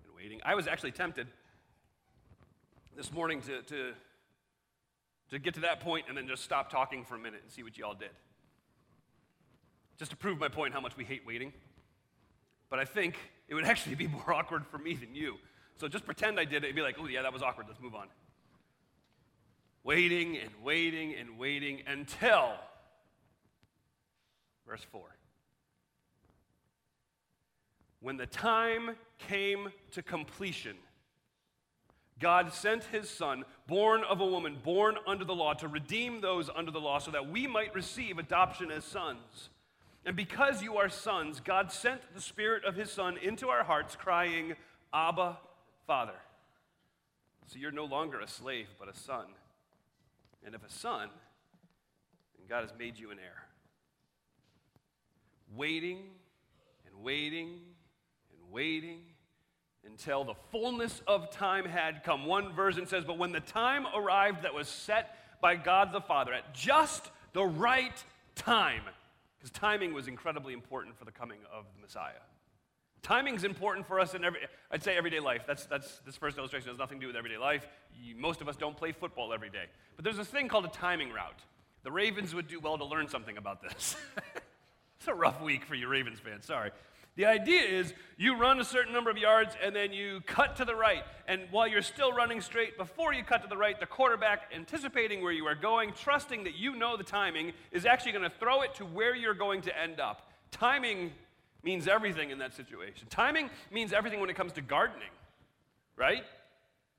and 0.05 0.15
waiting. 0.17 0.41
I 0.45 0.57
was 0.57 0.67
actually 0.67 0.93
tempted 0.93 1.29
this 2.97 3.13
morning 3.13 3.41
to, 3.43 3.63
to, 3.63 3.93
to 5.31 5.39
get 5.39 5.55
to 5.55 5.61
that 5.61 5.81
point 5.81 6.07
and 6.09 6.17
then 6.17 6.27
just 6.27 6.43
stop 6.43 6.69
talking 6.69 7.05
for 7.05 7.15
a 7.15 7.19
minute 7.19 7.41
and 7.45 7.53
see 7.53 7.63
what 7.63 7.79
y'all 7.79 7.95
did. 7.95 8.11
Just 9.99 10.11
to 10.11 10.17
prove 10.17 10.41
my 10.41 10.49
point 10.49 10.75
how 10.75 10.81
much 10.81 10.97
we 10.97 11.05
hate 11.05 11.23
waiting. 11.25 11.53
But 12.69 12.81
I 12.81 12.85
think 12.85 13.17
it 13.51 13.55
would 13.55 13.65
actually 13.67 13.97
be 13.97 14.07
more 14.07 14.33
awkward 14.33 14.67
for 14.67 14.79
me 14.79 14.95
than 14.95 15.15
you. 15.15 15.37
So 15.77 15.89
just 15.89 16.07
pretend 16.07 16.41
I 16.41 16.45
did 16.45 16.65
it 16.65 16.69
and 16.69 16.77
be 16.77 16.83
like, 16.83 16.97
oh, 16.99 17.07
yeah, 17.07 17.23
that 17.23 17.33
was 17.33 17.43
awkward. 17.43 17.67
Let's 17.69 17.81
move 17.81 17.95
on. 17.95 18.07
Waiting 19.85 20.39
and 20.39 20.51
waiting 20.63 21.15
and 21.15 21.39
waiting 21.39 21.83
until 21.87 22.53
verse 24.67 24.85
4. 24.93 25.03
when 28.01 28.17
the 28.17 28.27
time 28.27 28.97
came 29.19 29.71
to 29.91 30.03
completion, 30.03 30.77
God 32.19 32.53
sent 32.53 32.85
his 32.85 33.09
son, 33.09 33.45
born 33.67 34.03
of 34.09 34.21
a 34.21 34.27
woman, 34.27 34.59
born 34.63 34.97
under 35.07 35.25
the 35.25 35.35
law, 35.35 35.55
to 35.55 35.69
redeem 35.69 36.21
those 36.21 36.51
under 36.55 36.71
the 36.71 36.81
law 36.81 36.99
so 36.99 37.11
that 37.11 37.31
we 37.31 37.47
might 37.47 37.75
receive 37.75 38.19
adoption 38.19 38.71
as 38.71 38.85
sons. 38.85 39.51
And 40.05 40.17
because 40.17 40.63
you 40.63 40.79
are 40.79 40.89
sons, 40.89 41.41
God 41.41 41.71
sent 41.71 42.01
the 42.15 42.21
Spirit 42.21 42.65
of 42.65 42.75
his 42.75 42.91
Son 42.91 43.19
into 43.19 43.49
our 43.49 43.65
hearts, 43.65 43.97
crying, 43.97 44.55
Abba, 44.93 45.39
Father. 45.87 46.15
So 47.47 47.59
you're 47.59 47.73
no 47.73 47.85
longer 47.85 48.21
a 48.21 48.29
slave, 48.29 48.69
but 48.79 48.89
a 48.89 48.97
son. 48.97 49.27
And 50.47 50.55
if 50.55 50.65
a 50.65 50.71
son, 50.71 51.09
then 52.39 52.47
God 52.49 52.63
has 52.63 52.73
made 52.79 52.99
you 52.99 53.11
an 53.11 53.19
heir. 53.19 53.45
Waiting 55.57 55.99
and 56.87 57.03
waiting 57.03 57.59
and 58.33 58.53
waiting 58.53 59.01
until 59.85 60.23
the 60.23 60.35
fullness 60.53 61.03
of 61.09 61.31
time 61.31 61.65
had 61.65 62.05
come. 62.05 62.25
One 62.25 62.53
version 62.53 62.87
says, 62.87 63.05
But 63.05 63.19
when 63.19 63.33
the 63.33 63.41
time 63.41 63.85
arrived 63.95 64.45
that 64.45 64.55
was 64.55 64.69
set 64.69 65.17
by 65.41 65.57
God 65.57 65.93
the 65.93 66.01
Father 66.01 66.33
at 66.33 66.55
just 66.55 67.11
the 67.33 67.45
right 67.45 68.05
time, 68.37 68.83
because 69.41 69.51
timing 69.53 69.95
was 69.95 70.07
incredibly 70.07 70.53
important 70.53 70.99
for 70.99 71.07
the 71.07 71.11
coming 71.11 71.39
of 71.53 71.65
the 71.75 71.81
Messiah. 71.81 72.21
Timing 73.03 73.35
is 73.35 73.45
important 73.45 73.87
for 73.87 73.99
us 73.99 74.15
in 74.15 74.25
every, 74.25 74.41
I'd 74.71 74.83
say 74.83 74.95
everyday 74.97 75.21
life. 75.21 75.45
That's, 75.47 75.65
that's, 75.65 76.01
this 76.05 76.17
first 76.17 76.37
illustration 76.37 76.69
has 76.69 76.79
nothing 76.79 76.99
to 76.99 77.03
do 77.03 77.07
with 77.07 77.17
everyday 77.17 77.39
life. 77.39 77.67
You, 77.99 78.15
most 78.15 78.43
of 78.43 78.49
us 78.49 78.57
don't 78.57 78.77
play 78.77 78.93
football 78.93 79.33
every 79.33 79.49
day. 79.49 79.65
But 79.97 80.05
there's 80.05 80.19
this 80.19 80.29
thing 80.29 80.49
called 80.49 80.67
a 80.67 80.69
timing 80.69 81.11
route. 81.11 81.41
The 81.83 81.91
Ravens 81.91 82.35
would 82.35 82.49
do 82.49 82.61
well 82.61 82.77
to 82.77 82.85
learn 82.85 83.09
something 83.09 83.39
about 83.39 83.63
this. 83.63 83.97
it's 84.99 85.09
a 85.09 85.15
rough 85.15 85.41
week 85.41 85.65
for 85.65 85.75
you 85.75 85.89
Ravens 85.89 86.19
fans, 86.19 86.45
sorry. 86.45 86.73
The 87.17 87.27
idea 87.27 87.63
is 87.63 87.93
you 88.17 88.37
run 88.37 88.61
a 88.61 88.65
certain 88.65 88.93
number 88.93 89.11
of 89.11 89.19
yards 89.19 89.57
and 89.63 89.75
then 89.75 89.93
you 89.93 90.21
cut 90.27 90.57
to 90.57 90.65
the 90.65 90.75
right. 90.75 91.03
And 91.27 91.43
while 91.51 91.67
you're 91.67 91.83
still 91.83 92.13
running 92.13 92.41
straight, 92.41 92.79
before 92.79 93.13
you 93.13 93.25
cut 93.25 93.43
to 93.43 93.49
the 93.49 93.57
right, 93.57 93.79
the 93.79 93.87
quarterback, 93.87 94.51
anticipating 94.55 95.23
where 95.23 95.33
you 95.33 95.47
are 95.47 95.55
going, 95.55 95.93
trusting 95.93 96.45
that 96.45 96.55
you 96.55 96.77
know 96.77 96.97
the 96.97 97.05
timing, 97.05 97.53
is 97.73 97.85
actually 97.85 98.13
going 98.13 98.25
to 98.25 98.37
throw 98.39 98.63
it 98.63 98.75
to 98.77 98.85
where 98.85 99.15
you're 99.15 99.35
going 99.35 99.61
to 99.63 99.79
end 99.79 100.01
up. 100.01 100.31
Timing 100.51 101.13
means 101.63 101.89
everything 101.89 102.31
in 102.31 102.39
that 102.39 102.55
situation. 102.55 103.07
Timing 103.11 103.51
means 103.71 103.93
everything 103.93 104.21
when 104.21 104.31
it 104.31 104.37
comes 104.37 104.53
to 104.55 104.63
gardening, 104.63 105.11
right? 105.97 106.25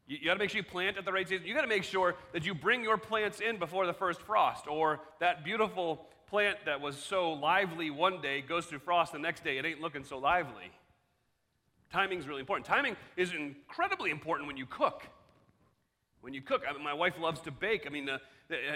You, 0.07 0.17
you 0.17 0.25
got 0.25 0.33
to 0.33 0.39
make 0.39 0.49
sure 0.49 0.57
you 0.57 0.63
plant 0.63 0.97
at 0.97 1.05
the 1.05 1.11
right 1.11 1.27
season. 1.27 1.47
You 1.47 1.53
got 1.53 1.61
to 1.61 1.67
make 1.67 1.83
sure 1.83 2.15
that 2.33 2.45
you 2.45 2.53
bring 2.53 2.83
your 2.83 2.97
plants 2.97 3.39
in 3.39 3.57
before 3.57 3.87
the 3.87 3.93
first 3.93 4.21
frost, 4.21 4.67
or 4.67 4.99
that 5.19 5.43
beautiful 5.43 6.05
plant 6.31 6.57
that 6.65 6.79
was 6.79 6.97
so 6.97 7.33
lively 7.33 7.89
one 7.89 8.21
day 8.21 8.41
goes 8.41 8.65
through 8.65 8.79
frost 8.79 9.11
the 9.11 9.19
next 9.19 9.43
day, 9.43 9.57
it 9.57 9.65
ain't 9.65 9.81
looking 9.81 10.05
so 10.05 10.17
lively. 10.17 10.71
Timing 11.91 12.19
is 12.19 12.27
really 12.27 12.39
important. 12.39 12.65
Timing 12.65 12.95
is 13.17 13.33
incredibly 13.33 14.11
important 14.11 14.47
when 14.47 14.55
you 14.55 14.65
cook. 14.65 15.03
When 16.21 16.33
you 16.33 16.41
cook, 16.41 16.63
I 16.67 16.71
mean, 16.71 16.83
my 16.83 16.93
wife 16.93 17.19
loves 17.19 17.41
to 17.41 17.51
bake. 17.51 17.83
I 17.85 17.89
mean, 17.89 18.05
the, 18.05 18.21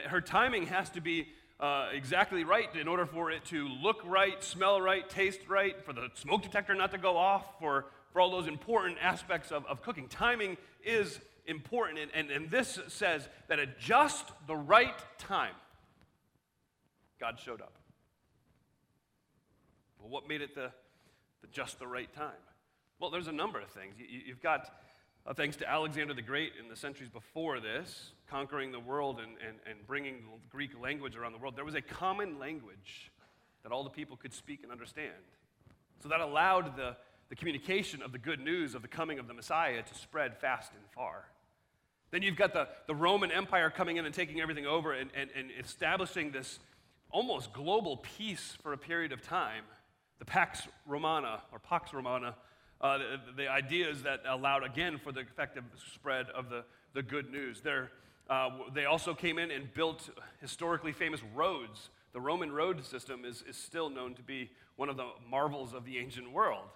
her 0.07 0.19
timing 0.19 0.65
has 0.67 0.89
to 0.91 1.01
be 1.01 1.29
uh, 1.61 1.87
exactly 1.93 2.43
right 2.43 2.75
in 2.75 2.89
order 2.89 3.05
for 3.05 3.31
it 3.31 3.45
to 3.45 3.69
look 3.69 4.01
right, 4.03 4.43
smell 4.43 4.81
right, 4.81 5.09
taste 5.09 5.39
right, 5.47 5.81
for 5.85 5.93
the 5.93 6.09
smoke 6.15 6.43
detector 6.43 6.75
not 6.75 6.91
to 6.91 6.97
go 6.97 7.15
off, 7.15 7.57
for, 7.57 7.85
for 8.11 8.19
all 8.19 8.31
those 8.31 8.47
important 8.47 8.97
aspects 9.01 9.53
of, 9.53 9.65
of 9.67 9.81
cooking. 9.81 10.09
Timing 10.09 10.57
is 10.83 11.21
important, 11.47 11.99
and, 11.99 12.11
and, 12.13 12.31
and 12.31 12.51
this 12.51 12.79
says 12.89 13.29
that 13.47 13.59
at 13.59 13.79
just 13.79 14.25
the 14.45 14.57
right 14.57 14.99
time, 15.17 15.53
God 17.25 17.39
showed 17.39 17.61
up. 17.61 17.73
Well, 19.99 20.09
what 20.09 20.27
made 20.27 20.43
it 20.43 20.53
the, 20.53 20.69
the 21.41 21.47
just 21.47 21.79
the 21.79 21.87
right 21.87 22.13
time? 22.13 22.43
Well, 22.99 23.09
there's 23.09 23.27
a 23.27 23.31
number 23.31 23.59
of 23.59 23.69
things. 23.69 23.95
You, 23.97 24.31
have 24.31 24.43
got, 24.43 24.69
uh, 25.25 25.33
thanks 25.33 25.55
to 25.57 25.67
Alexander 25.67 26.13
the 26.13 26.21
Great 26.21 26.51
in 26.61 26.69
the 26.69 26.75
centuries 26.75 27.09
before 27.09 27.59
this, 27.59 28.11
conquering 28.29 28.71
the 28.71 28.79
world 28.79 29.17
and, 29.17 29.37
and, 29.43 29.57
and 29.67 29.87
bringing 29.87 30.17
the 30.17 30.49
Greek 30.51 30.79
language 30.79 31.15
around 31.15 31.31
the 31.31 31.39
world, 31.39 31.55
there 31.55 31.65
was 31.65 31.73
a 31.73 31.81
common 31.81 32.37
language 32.37 33.11
that 33.63 33.71
all 33.71 33.83
the 33.83 33.89
people 33.89 34.17
could 34.17 34.31
speak 34.31 34.61
and 34.61 34.71
understand. 34.71 35.09
So 36.03 36.09
that 36.09 36.21
allowed 36.21 36.77
the, 36.77 36.95
the 37.29 37.35
communication 37.35 38.03
of 38.03 38.11
the 38.11 38.19
good 38.19 38.39
news 38.39 38.75
of 38.75 38.83
the 38.83 38.87
coming 38.87 39.17
of 39.17 39.27
the 39.27 39.33
Messiah 39.33 39.81
to 39.81 39.95
spread 39.95 40.37
fast 40.37 40.73
and 40.73 40.83
far. 40.93 41.25
Then 42.11 42.21
you've 42.21 42.35
got 42.35 42.53
the, 42.53 42.67
the 42.85 42.93
Roman 42.93 43.31
Empire 43.31 43.71
coming 43.71 43.97
in 43.97 44.05
and 44.05 44.13
taking 44.13 44.41
everything 44.41 44.67
over 44.67 44.93
and, 44.93 45.09
and, 45.15 45.31
and 45.35 45.49
establishing 45.59 46.29
this 46.29 46.59
almost 47.11 47.53
global 47.53 47.97
peace 47.97 48.57
for 48.61 48.73
a 48.73 48.77
period 48.77 49.11
of 49.11 49.21
time. 49.21 49.63
The 50.19 50.25
Pax 50.25 50.67
Romana, 50.85 51.41
or 51.51 51.59
Pax 51.59 51.93
Romana, 51.93 52.35
uh, 52.81 52.97
the, 52.97 53.19
the, 53.37 53.47
ideas 53.47 54.03
that 54.03 54.21
allowed, 54.27 54.63
again, 54.63 54.97
for 54.97 55.11
the 55.11 55.21
effective 55.21 55.63
spread 55.93 56.27
of 56.29 56.49
the, 56.49 56.63
the 56.93 57.01
good 57.01 57.31
news. 57.31 57.61
Uh, 58.29 58.49
they 58.73 58.85
also 58.85 59.13
came 59.13 59.39
in 59.39 59.51
and 59.51 59.73
built 59.73 60.09
historically 60.41 60.91
famous 60.91 61.21
roads. 61.33 61.89
The 62.13 62.21
Roman 62.21 62.51
road 62.51 62.83
system 62.85 63.23
is, 63.25 63.43
is 63.47 63.55
still 63.55 63.89
known 63.89 64.13
to 64.15 64.23
be 64.23 64.49
one 64.75 64.89
of 64.89 64.97
the 64.97 65.07
marvels 65.29 65.73
of 65.73 65.85
the 65.85 65.97
ancient 65.97 66.31
world. 66.31 66.67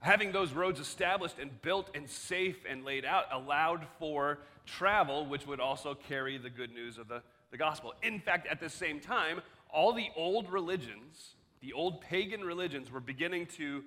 Having 0.00 0.32
those 0.32 0.52
roads 0.52 0.80
established 0.80 1.36
and 1.40 1.62
built 1.62 1.90
and 1.94 2.10
safe 2.10 2.64
and 2.68 2.84
laid 2.84 3.04
out 3.04 3.26
allowed 3.32 3.86
for 3.98 4.40
travel, 4.66 5.26
which 5.26 5.46
would 5.46 5.60
also 5.60 5.94
carry 5.94 6.38
the 6.38 6.50
good 6.50 6.72
news 6.72 6.98
of 6.98 7.08
the, 7.08 7.22
the 7.52 7.56
gospel. 7.56 7.94
In 8.02 8.18
fact, 8.20 8.46
at 8.48 8.60
the 8.60 8.68
same 8.68 8.98
time, 8.98 9.40
all 9.72 9.92
the 9.92 10.08
old 10.16 10.50
religions, 10.50 11.34
the 11.60 11.72
old 11.72 12.00
pagan 12.00 12.42
religions, 12.42 12.90
were 12.90 13.00
beginning 13.00 13.46
to 13.56 13.82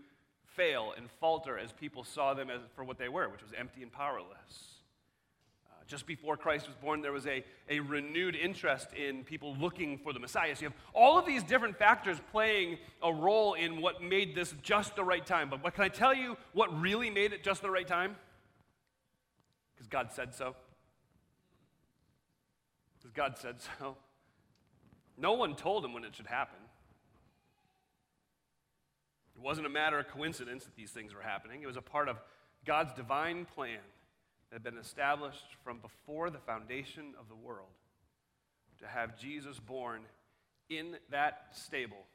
fail 0.56 0.94
and 0.98 1.10
falter 1.20 1.58
as 1.58 1.72
people 1.72 2.04
saw 2.04 2.34
them 2.34 2.50
as, 2.50 2.62
for 2.76 2.84
what 2.84 2.98
they 2.98 3.10
were, 3.10 3.30
which 3.30 3.42
was 3.42 3.52
empty 3.58 3.84
and 3.84 3.92
powerless. 3.92 4.80
Uh, 5.68 5.84
just 5.88 6.08
before 6.08 6.38
Christ 6.38 6.68
was 6.68 6.76
born, 6.78 7.02
there 7.02 7.12
was 7.12 7.28
a, 7.28 7.44
a 7.70 7.80
renewed 7.82 8.36
interest 8.36 8.88
in 8.94 9.24
people 9.24 9.56
looking 9.60 9.98
for 9.98 10.14
the 10.14 10.20
Messiah. 10.20 10.56
So 10.56 10.62
you 10.62 10.68
have 10.70 10.78
all 10.94 11.20
of 11.20 11.26
these 11.26 11.44
different 11.44 11.78
factors 11.78 12.18
playing 12.32 12.78
a 13.04 13.14
role 13.14 13.54
in 13.54 13.82
what 13.82 14.02
made 14.02 14.34
this 14.36 14.54
just 14.62 14.96
the 14.96 15.04
right 15.04 15.26
time. 15.26 15.50
But 15.50 15.64
what, 15.64 15.74
can 15.74 15.84
I 15.84 15.90
tell 15.90 16.14
you 16.14 16.38
what 16.54 16.80
really 16.80 17.10
made 17.10 17.34
it 17.34 17.44
just 17.44 17.62
the 17.62 17.70
right 17.70 17.88
time? 17.88 18.16
Because 19.76 19.88
God 19.88 20.12
said 20.14 20.34
so. 20.34 20.56
Because 22.98 23.12
God 23.12 23.38
said 23.38 23.56
so. 23.80 23.98
No 25.18 25.34
one 25.34 25.56
told 25.56 25.86
him 25.86 25.94
when 25.94 26.04
it 26.04 26.16
should 26.16 26.28
happen. 26.28 26.60
It 29.36 29.42
wasn't 29.42 29.68
a 29.68 29.70
matter 29.70 30.00
of 30.00 30.08
coincidence 30.08 30.66
that 30.66 30.76
these 30.76 30.92
things 30.92 31.14
were 31.14 31.22
happening, 31.22 31.62
it 31.62 31.68
was 31.68 31.78
a 31.78 31.82
part 31.82 32.10
of 32.10 32.18
God's 32.66 32.94
divine 32.94 33.46
plan 33.46 33.80
that 34.50 34.56
had 34.56 34.64
been 34.64 34.78
established 34.78 35.56
from 35.64 35.80
before 35.80 36.30
the 36.30 36.40
foundation 36.40 37.14
of 37.20 37.28
the 37.28 37.36
world 37.36 37.70
to 38.80 38.88
have 38.88 39.18
Jesus 39.18 39.60
born 39.60 40.02
in 40.70 40.98
that 41.12 41.48
stable 41.54 42.06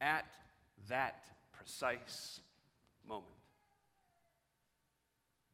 at 0.00 0.26
that 0.88 1.24
precise 1.52 2.40
moment. 3.08 3.26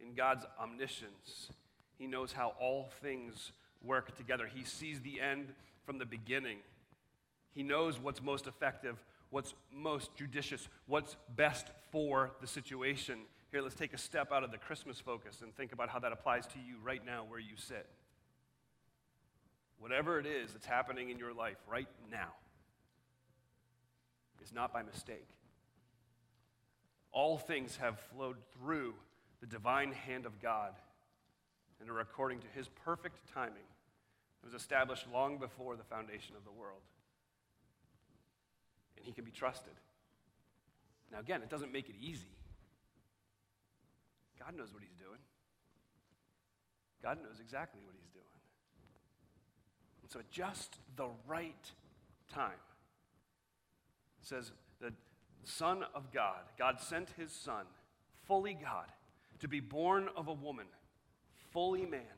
In 0.00 0.14
God's 0.14 0.44
omniscience, 0.60 1.50
He 1.98 2.06
knows 2.06 2.32
how 2.32 2.54
all 2.60 2.90
things 3.00 3.52
work 3.82 4.16
together. 4.16 4.48
He 4.52 4.64
sees 4.64 5.00
the 5.00 5.20
end 5.20 5.54
from 5.86 5.98
the 5.98 6.04
beginning. 6.04 6.58
He 7.54 7.62
knows 7.62 7.98
what's 7.98 8.20
most 8.20 8.46
effective, 8.46 9.02
what's 9.30 9.54
most 9.72 10.14
judicious, 10.16 10.68
what's 10.86 11.16
best 11.36 11.68
for 11.90 12.32
the 12.40 12.46
situation. 12.46 13.20
Here, 13.52 13.62
let's 13.62 13.76
take 13.76 13.94
a 13.94 13.98
step 13.98 14.32
out 14.32 14.44
of 14.44 14.50
the 14.50 14.58
Christmas 14.58 15.00
focus 15.00 15.40
and 15.42 15.54
think 15.54 15.72
about 15.72 15.88
how 15.88 16.00
that 16.00 16.12
applies 16.12 16.46
to 16.48 16.58
you 16.58 16.74
right 16.82 17.04
now 17.06 17.24
where 17.26 17.40
you 17.40 17.56
sit. 17.56 17.88
Whatever 19.78 20.18
it 20.18 20.26
is 20.26 20.52
that's 20.52 20.66
happening 20.66 21.10
in 21.10 21.18
your 21.18 21.32
life 21.32 21.56
right 21.68 21.88
now 22.10 22.32
is 24.42 24.52
not 24.52 24.72
by 24.72 24.82
mistake. 24.82 25.28
All 27.12 27.38
things 27.38 27.76
have 27.76 27.98
flowed 28.14 28.36
through 28.52 28.94
the 29.40 29.46
divine 29.46 29.92
hand 29.92 30.26
of 30.26 30.40
God 30.40 30.72
and 31.80 31.90
are 31.90 32.00
according 32.00 32.40
to 32.40 32.46
his 32.54 32.68
perfect 32.84 33.16
timing 33.32 33.64
was 34.46 34.54
established 34.54 35.06
long 35.12 35.38
before 35.38 35.76
the 35.76 35.82
foundation 35.82 36.36
of 36.36 36.44
the 36.44 36.52
world. 36.52 36.82
And 38.96 39.04
he 39.04 39.12
can 39.12 39.24
be 39.24 39.32
trusted. 39.32 39.72
Now, 41.10 41.18
again, 41.18 41.42
it 41.42 41.50
doesn't 41.50 41.72
make 41.72 41.88
it 41.88 41.96
easy. 42.00 42.30
God 44.38 44.56
knows 44.56 44.72
what 44.72 44.82
he's 44.82 44.94
doing. 44.94 45.18
God 47.02 47.18
knows 47.22 47.40
exactly 47.40 47.80
what 47.84 47.94
he's 47.98 48.10
doing. 48.10 48.24
And 50.02 50.10
so, 50.10 50.20
at 50.20 50.30
just 50.30 50.76
the 50.94 51.08
right 51.26 51.72
time, 52.32 52.52
it 54.22 54.26
says 54.28 54.52
the 54.80 54.92
Son 55.44 55.84
of 55.94 56.12
God, 56.12 56.40
God 56.56 56.80
sent 56.80 57.10
his 57.16 57.32
Son, 57.32 57.66
fully 58.26 58.54
God, 58.54 58.86
to 59.40 59.48
be 59.48 59.60
born 59.60 60.08
of 60.16 60.28
a 60.28 60.32
woman, 60.32 60.66
fully 61.50 61.84
man 61.84 62.15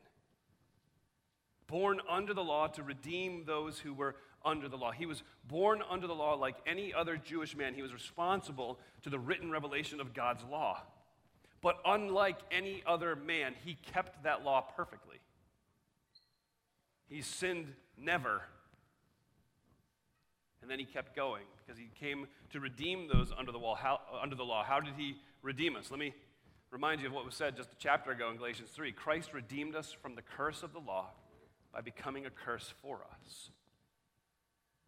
born 1.69 2.01
under 2.09 2.33
the 2.33 2.43
law 2.43 2.67
to 2.67 2.83
redeem 2.83 3.45
those 3.45 3.79
who 3.79 3.93
were 3.93 4.15
under 4.43 4.67
the 4.67 4.77
law. 4.77 4.91
He 4.91 5.05
was 5.05 5.23
born 5.47 5.81
under 5.89 6.07
the 6.07 6.15
law 6.15 6.33
like 6.33 6.55
any 6.65 6.93
other 6.93 7.15
Jewish 7.15 7.55
man. 7.55 7.73
He 7.73 7.81
was 7.81 7.93
responsible 7.93 8.79
to 9.03 9.09
the 9.09 9.19
written 9.19 9.51
revelation 9.51 10.01
of 10.01 10.13
God's 10.13 10.43
law. 10.49 10.81
But 11.61 11.77
unlike 11.85 12.37
any 12.51 12.83
other 12.87 13.15
man, 13.15 13.53
he 13.63 13.77
kept 13.93 14.23
that 14.23 14.43
law 14.43 14.61
perfectly. 14.61 15.17
He 17.07 17.21
sinned 17.21 17.73
never. 17.97 18.41
And 20.61 20.71
then 20.71 20.79
he 20.79 20.85
kept 20.85 21.15
going 21.15 21.43
because 21.65 21.79
he 21.79 21.89
came 21.99 22.27
to 22.51 22.59
redeem 22.59 23.07
those 23.11 23.31
under 23.37 23.51
the, 23.51 23.59
wall. 23.59 23.75
How, 23.75 23.99
uh, 24.11 24.19
under 24.21 24.35
the 24.35 24.43
law. 24.43 24.63
How 24.63 24.79
did 24.79 24.93
he 24.97 25.17
redeem 25.41 25.75
us? 25.75 25.91
Let 25.91 25.99
me 25.99 26.13
remind 26.71 27.01
you 27.01 27.07
of 27.07 27.13
what 27.13 27.25
was 27.25 27.35
said 27.35 27.57
just 27.57 27.71
a 27.71 27.75
chapter 27.77 28.11
ago 28.11 28.29
in 28.29 28.37
Galatians 28.37 28.69
3. 28.71 28.91
Christ 28.93 29.33
redeemed 29.33 29.75
us 29.75 29.91
from 29.91 30.15
the 30.15 30.21
curse 30.21 30.63
of 30.63 30.73
the 30.73 30.79
law 30.79 31.07
by 31.73 31.81
becoming 31.81 32.25
a 32.25 32.29
curse 32.29 32.73
for 32.81 32.97
us. 32.97 33.49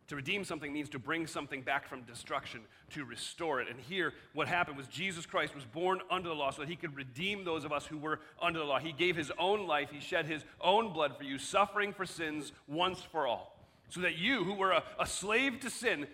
To 0.08 0.16
redeem 0.18 0.44
something 0.44 0.74
means 0.74 0.90
to 0.90 1.00
bring 1.00 1.26
something 1.26 1.62
back 1.62 1.88
from 1.88 2.02
destruction, 2.02 2.62
to 2.90 3.06
restore 3.06 3.62
it. 3.62 3.70
And 3.70 3.80
here, 3.80 4.14
what 4.34 4.48
happened 4.48 4.76
was 4.76 4.88
Jesus 4.88 5.26
Christ 5.26 5.56
was 5.56 5.64
born 5.64 6.02
under 6.10 6.28
the 6.28 6.36
law 6.36 6.52
so 6.52 6.64
that 6.64 6.70
he 6.70 6.76
could 6.76 6.96
redeem 6.98 7.46
those 7.46 7.64
of 7.64 7.72
us 7.72 7.86
who 7.86 7.98
were 7.98 8.20
under 8.42 8.60
the 8.60 8.66
law. 8.66 8.80
He 8.80 8.92
gave 8.92 9.16
his 9.16 9.32
own 9.40 9.68
life, 9.68 9.90
he 9.90 10.02
shed 10.02 10.26
his 10.26 10.44
own 10.60 10.92
blood 10.92 11.16
for 11.18 11.24
you, 11.24 11.38
suffering 11.38 11.94
for 11.94 12.06
sins 12.06 12.52
once 12.68 13.02
for 13.02 13.26
all 13.26 13.61
so 13.92 14.00
that 14.02 14.18
you, 14.18 14.44
who 14.46 14.54
were 14.54 14.72
a, 14.72 14.84
a 15.00 15.06
slave 15.06 15.60
to 15.60 15.70
sin, 15.70 16.08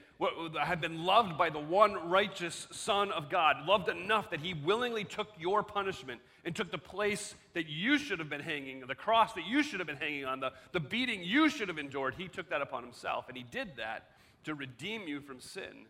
have 0.59 0.81
been 0.81 1.05
loved 1.05 1.37
by 1.37 1.51
the 1.51 1.59
one 1.59 2.09
righteous 2.09 2.67
Son 2.71 3.11
of 3.11 3.29
God, 3.29 3.67
loved 3.67 3.87
enough 3.87 4.31
that 4.31 4.39
he 4.39 4.55
willingly 4.55 5.03
took 5.03 5.27
your 5.39 5.61
punishment 5.61 6.19
and 6.43 6.55
took 6.55 6.71
the 6.71 6.79
place 6.79 7.35
that 7.53 7.67
you 7.69 7.99
should 7.99 8.17
have 8.17 8.31
been 8.31 8.41
hanging, 8.41 8.79
the 8.87 8.95
cross 8.95 9.33
that 9.33 9.45
you 9.45 9.61
should 9.61 9.79
have 9.79 9.85
been 9.85 9.95
hanging 9.95 10.25
on, 10.25 10.39
the, 10.39 10.51
the 10.71 10.79
beating 10.79 11.23
you 11.23 11.49
should 11.49 11.67
have 11.67 11.77
endured. 11.77 12.15
He 12.15 12.27
took 12.27 12.49
that 12.49 12.63
upon 12.63 12.81
himself, 12.83 13.25
and 13.27 13.37
he 13.37 13.43
did 13.43 13.77
that 13.77 14.09
to 14.45 14.55
redeem 14.55 15.07
you 15.07 15.21
from 15.21 15.39
sin. 15.39 15.85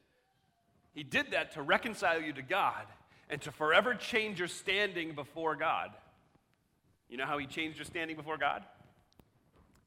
He 0.94 1.04
did 1.04 1.32
that 1.32 1.54
to 1.54 1.62
reconcile 1.62 2.22
you 2.22 2.34
to 2.34 2.42
God 2.42 2.86
and 3.30 3.42
to 3.44 3.52
forever 3.52 3.94
change 3.94 4.40
your 4.40 4.50
standing 4.50 5.16
before 5.16 5.56
God. 5.56 5.92
You 7.08 7.16
know 7.16 7.26
how 7.26 7.38
he 7.38 7.46
changed 7.46 7.78
your 7.78 7.86
standing 7.86 8.18
before 8.18 8.38
God? 8.38 8.64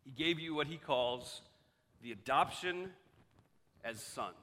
He 0.04 0.12
gave 0.12 0.40
you 0.40 0.54
what 0.54 0.66
he 0.66 0.78
calls 0.78 1.42
the 2.02 2.12
adoption 2.12 2.90
as 3.85 4.00
sons. 4.00 4.35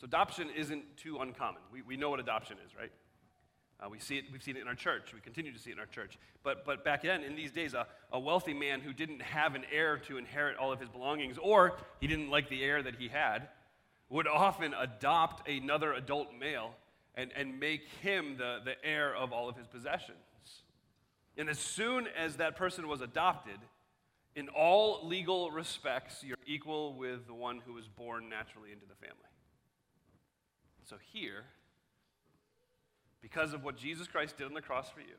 So, 0.00 0.06
adoption 0.06 0.48
isn't 0.56 0.96
too 0.96 1.18
uncommon. 1.18 1.60
We, 1.72 1.82
we 1.82 1.96
know 1.96 2.08
what 2.08 2.20
adoption 2.20 2.56
is, 2.66 2.74
right? 2.74 2.90
Uh, 3.82 3.88
we 3.88 3.98
see 3.98 4.18
it, 4.18 4.24
we've 4.32 4.42
seen 4.42 4.56
it 4.56 4.60
in 4.60 4.68
our 4.68 4.74
church. 4.74 5.12
We 5.14 5.20
continue 5.20 5.52
to 5.52 5.58
see 5.58 5.70
it 5.70 5.74
in 5.74 5.78
our 5.78 5.86
church. 5.86 6.18
But, 6.42 6.64
but 6.64 6.84
back 6.84 7.02
then, 7.02 7.22
in 7.22 7.34
these 7.34 7.52
days, 7.52 7.74
a, 7.74 7.86
a 8.12 8.18
wealthy 8.18 8.52
man 8.52 8.80
who 8.80 8.92
didn't 8.92 9.22
have 9.22 9.54
an 9.54 9.64
heir 9.72 9.98
to 9.98 10.18
inherit 10.18 10.58
all 10.58 10.72
of 10.72 10.80
his 10.80 10.88
belongings, 10.88 11.38
or 11.40 11.78
he 12.00 12.06
didn't 12.06 12.30
like 12.30 12.48
the 12.48 12.62
heir 12.62 12.82
that 12.82 12.96
he 12.96 13.08
had, 13.08 13.48
would 14.10 14.26
often 14.26 14.74
adopt 14.74 15.48
another 15.48 15.92
adult 15.92 16.28
male 16.38 16.72
and, 17.14 17.30
and 17.36 17.58
make 17.58 17.82
him 18.02 18.36
the, 18.36 18.58
the 18.64 18.74
heir 18.84 19.14
of 19.14 19.32
all 19.32 19.48
of 19.48 19.56
his 19.56 19.66
possessions. 19.66 20.18
And 21.36 21.48
as 21.48 21.58
soon 21.58 22.06
as 22.18 22.36
that 22.36 22.56
person 22.56 22.88
was 22.88 23.00
adopted, 23.00 23.58
in 24.40 24.48
all 24.48 25.06
legal 25.06 25.50
respects, 25.50 26.24
you're 26.24 26.38
equal 26.46 26.94
with 26.94 27.26
the 27.26 27.34
one 27.34 27.60
who 27.66 27.74
was 27.74 27.86
born 27.86 28.30
naturally 28.30 28.72
into 28.72 28.86
the 28.86 28.94
family. 28.94 29.18
So 30.88 30.96
here, 31.12 31.44
because 33.20 33.52
of 33.52 33.62
what 33.62 33.76
Jesus 33.76 34.06
Christ 34.06 34.38
did 34.38 34.46
on 34.46 34.54
the 34.54 34.62
cross 34.62 34.88
for 34.88 35.00
you, 35.00 35.18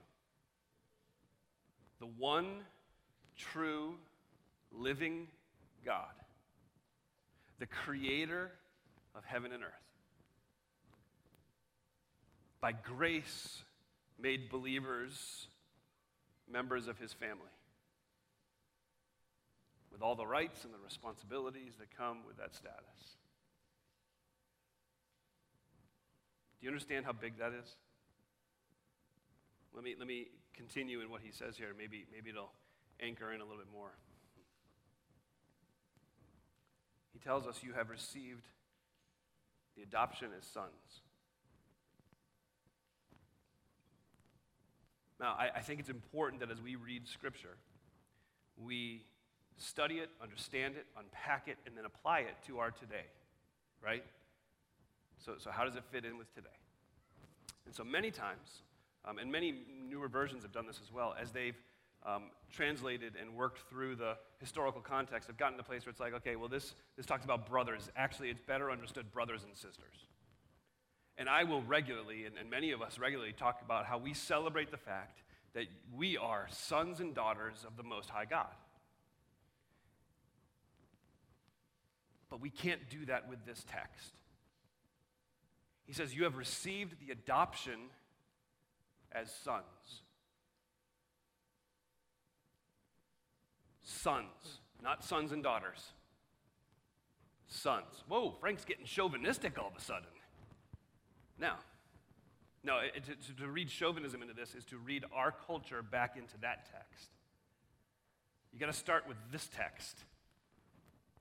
the 1.99 2.07
one 2.07 2.61
true 3.37 3.93
living 4.71 5.27
God, 5.85 6.15
the 7.59 7.67
creator 7.67 8.49
of 9.13 9.23
heaven 9.23 9.51
and 9.51 9.61
earth, 9.61 9.69
by 12.59 12.71
grace 12.71 13.59
made 14.19 14.49
believers 14.49 15.45
members 16.51 16.87
of 16.87 16.97
his 16.97 17.13
family 17.13 17.51
with 19.91 20.01
all 20.01 20.15
the 20.15 20.25
rights 20.25 20.63
and 20.63 20.73
the 20.73 20.79
responsibilities 20.83 21.73
that 21.79 21.95
come 21.95 22.19
with 22.25 22.37
that 22.37 22.55
status. 22.55 23.17
Do 26.59 26.65
you 26.65 26.69
understand 26.69 27.05
how 27.05 27.11
big 27.11 27.37
that 27.39 27.53
is? 27.53 27.75
Let 29.73 29.83
me, 29.83 29.95
let 29.97 30.07
me 30.07 30.27
continue 30.53 31.01
in 31.01 31.09
what 31.09 31.21
he 31.23 31.31
says 31.31 31.57
here. 31.57 31.69
Maybe, 31.77 32.05
maybe 32.11 32.29
it'll 32.29 32.51
anchor 32.99 33.31
in 33.33 33.41
a 33.41 33.43
little 33.43 33.57
bit 33.57 33.71
more. 33.71 33.91
He 37.13 37.19
tells 37.19 37.47
us, 37.47 37.59
You 37.63 37.73
have 37.73 37.89
received 37.89 38.45
the 39.75 39.83
adoption 39.83 40.29
as 40.37 40.45
sons. 40.45 41.01
Now, 45.19 45.35
I, 45.37 45.49
I 45.57 45.59
think 45.61 45.79
it's 45.79 45.89
important 45.89 46.41
that 46.41 46.51
as 46.51 46.61
we 46.61 46.75
read 46.75 47.07
Scripture, 47.07 47.57
we 48.57 49.05
study 49.61 49.95
it, 49.95 50.09
understand 50.21 50.75
it, 50.75 50.85
unpack 50.97 51.47
it, 51.47 51.57
and 51.65 51.77
then 51.77 51.85
apply 51.85 52.19
it 52.19 52.35
to 52.47 52.59
our 52.59 52.71
today, 52.71 53.05
right? 53.83 54.03
So, 55.23 55.33
so 55.37 55.51
how 55.51 55.65
does 55.65 55.75
it 55.75 55.83
fit 55.91 56.05
in 56.05 56.17
with 56.17 56.33
today? 56.33 56.49
And 57.65 57.75
so 57.75 57.83
many 57.83 58.11
times, 58.11 58.63
um, 59.05 59.17
and 59.17 59.31
many 59.31 59.55
newer 59.89 60.07
versions 60.07 60.43
have 60.43 60.51
done 60.51 60.67
this 60.67 60.79
as 60.83 60.91
well, 60.91 61.15
as 61.19 61.31
they've 61.31 61.55
um, 62.05 62.23
translated 62.51 63.13
and 63.19 63.35
worked 63.35 63.69
through 63.69 63.95
the 63.95 64.17
historical 64.39 64.81
context, 64.81 65.27
have 65.27 65.37
gotten 65.37 65.53
to 65.53 65.57
the 65.57 65.67
place 65.67 65.85
where 65.85 65.91
it's 65.91 65.99
like, 65.99 66.13
okay, 66.15 66.35
well, 66.35 66.49
this, 66.49 66.73
this 66.97 67.05
talks 67.05 67.23
about 67.23 67.47
brothers. 67.47 67.89
Actually, 67.95 68.29
it's 68.29 68.41
better 68.41 68.71
understood 68.71 69.11
brothers 69.11 69.43
and 69.43 69.55
sisters. 69.55 70.05
And 71.17 71.29
I 71.29 71.43
will 71.43 71.61
regularly, 71.61 72.25
and, 72.25 72.35
and 72.39 72.49
many 72.49 72.71
of 72.71 72.81
us 72.81 72.97
regularly, 72.97 73.33
talk 73.33 73.61
about 73.63 73.85
how 73.85 73.99
we 73.99 74.13
celebrate 74.13 74.71
the 74.71 74.77
fact 74.77 75.21
that 75.53 75.65
we 75.95 76.17
are 76.17 76.47
sons 76.49 76.99
and 76.99 77.13
daughters 77.13 77.65
of 77.67 77.77
the 77.77 77.83
Most 77.83 78.09
High 78.09 78.25
God. 78.25 78.47
But 82.31 82.41
we 82.41 82.49
can't 82.49 82.89
do 82.89 83.05
that 83.05 83.29
with 83.29 83.45
this 83.45 83.63
text. 83.69 84.13
He 85.85 85.93
says, 85.93 86.15
You 86.15 86.23
have 86.23 86.37
received 86.37 86.95
the 87.05 87.11
adoption 87.11 87.89
as 89.11 89.29
sons. 89.43 89.65
Sons, 93.83 94.59
not 94.81 95.03
sons 95.03 95.33
and 95.33 95.43
daughters. 95.43 95.91
Sons. 97.47 98.03
Whoa, 98.07 98.33
Frank's 98.39 98.63
getting 98.63 98.85
chauvinistic 98.85 99.59
all 99.59 99.67
of 99.67 99.75
a 99.77 99.81
sudden. 99.81 100.07
Now, 101.37 101.57
no, 102.63 102.77
it, 102.77 103.03
to, 103.03 103.35
to 103.43 103.49
read 103.49 103.69
chauvinism 103.69 104.21
into 104.21 104.33
this 104.33 104.55
is 104.55 104.63
to 104.65 104.77
read 104.77 105.03
our 105.13 105.33
culture 105.45 105.83
back 105.83 106.15
into 106.15 106.37
that 106.41 106.71
text. 106.71 107.09
You 108.53 108.59
got 108.59 108.67
to 108.67 108.73
start 108.73 109.05
with 109.05 109.17
this 109.33 109.49
text. 109.53 109.97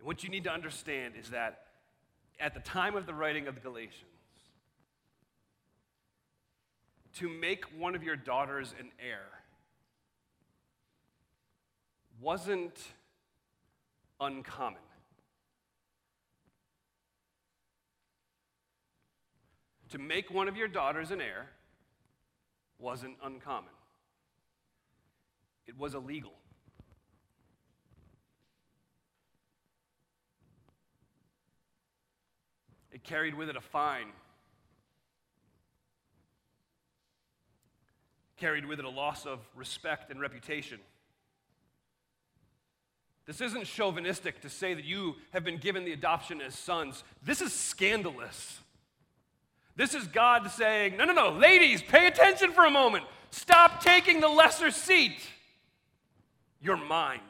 And 0.01 0.07
what 0.07 0.25
you 0.25 0.31
need 0.31 0.45
to 0.45 0.51
understand 0.51 1.13
is 1.21 1.29
that 1.29 1.65
at 2.41 2.55
the 2.55 2.61
time 2.61 2.97
of 2.97 3.05
the 3.05 3.13
writing 3.13 3.47
of 3.49 3.55
the 3.55 3.61
Galatians, 3.61 4.07
to 7.17 7.29
make 7.29 7.67
one 7.79 7.95
of 7.95 8.03
your 8.03 8.17
daughters 8.17 8.75
an 8.81 8.93
heir 8.99 9.27
wasn't 12.19 12.79
uncommon. 14.19 14.81
To 19.91 19.99
make 19.99 20.31
one 20.31 20.49
of 20.49 20.57
your 20.57 20.69
daughters 20.69 21.11
an 21.11 21.21
heir 21.21 21.47
wasn't 22.79 23.17
uncommon. 23.23 23.73
It 25.67 25.77
was 25.77 25.95
illegal. 25.95 26.40
It 32.93 33.05
carried 33.05 33.35
with 33.35 33.49
it 33.49 33.57
a 33.57 33.61
fine, 33.61 34.09
carried 38.37 38.67
with 38.67 38.79
it 38.79 38.85
a 38.85 38.91
loss 38.91 39.27
of 39.27 39.39
respect 39.55 40.11
and 40.11 40.21
reputation. 40.21 40.81
This 43.27 43.41
isn't 43.41 43.65
chauvinistic 43.67 44.41
to 44.41 44.51
say 44.51 44.75
that 44.75 44.85
you 44.85 45.15
have 45.33 45.45
been 45.45 45.59
given 45.59 45.85
the 45.85 45.93
adoption 45.93 46.41
as 46.41 46.59
sons. 46.59 47.05
This 47.23 47.41
is 47.41 47.53
scandalous. 47.53 48.59
This 49.77 49.95
is 49.95 50.09
God 50.09 50.51
saying, 50.51 50.97
no, 50.97 51.05
no, 51.05 51.13
no, 51.13 51.31
ladies, 51.31 51.81
pay 51.81 52.09
attention 52.09 52.53
for 52.53 52.65
a 52.65 52.71
moment. 52.71 53.05
Stop 53.31 53.83
taking 53.85 54.21
the 54.21 54.29
lesser 54.29 54.73
seat. 54.73 55.21
You're 56.61 56.77
mine. 56.77 57.21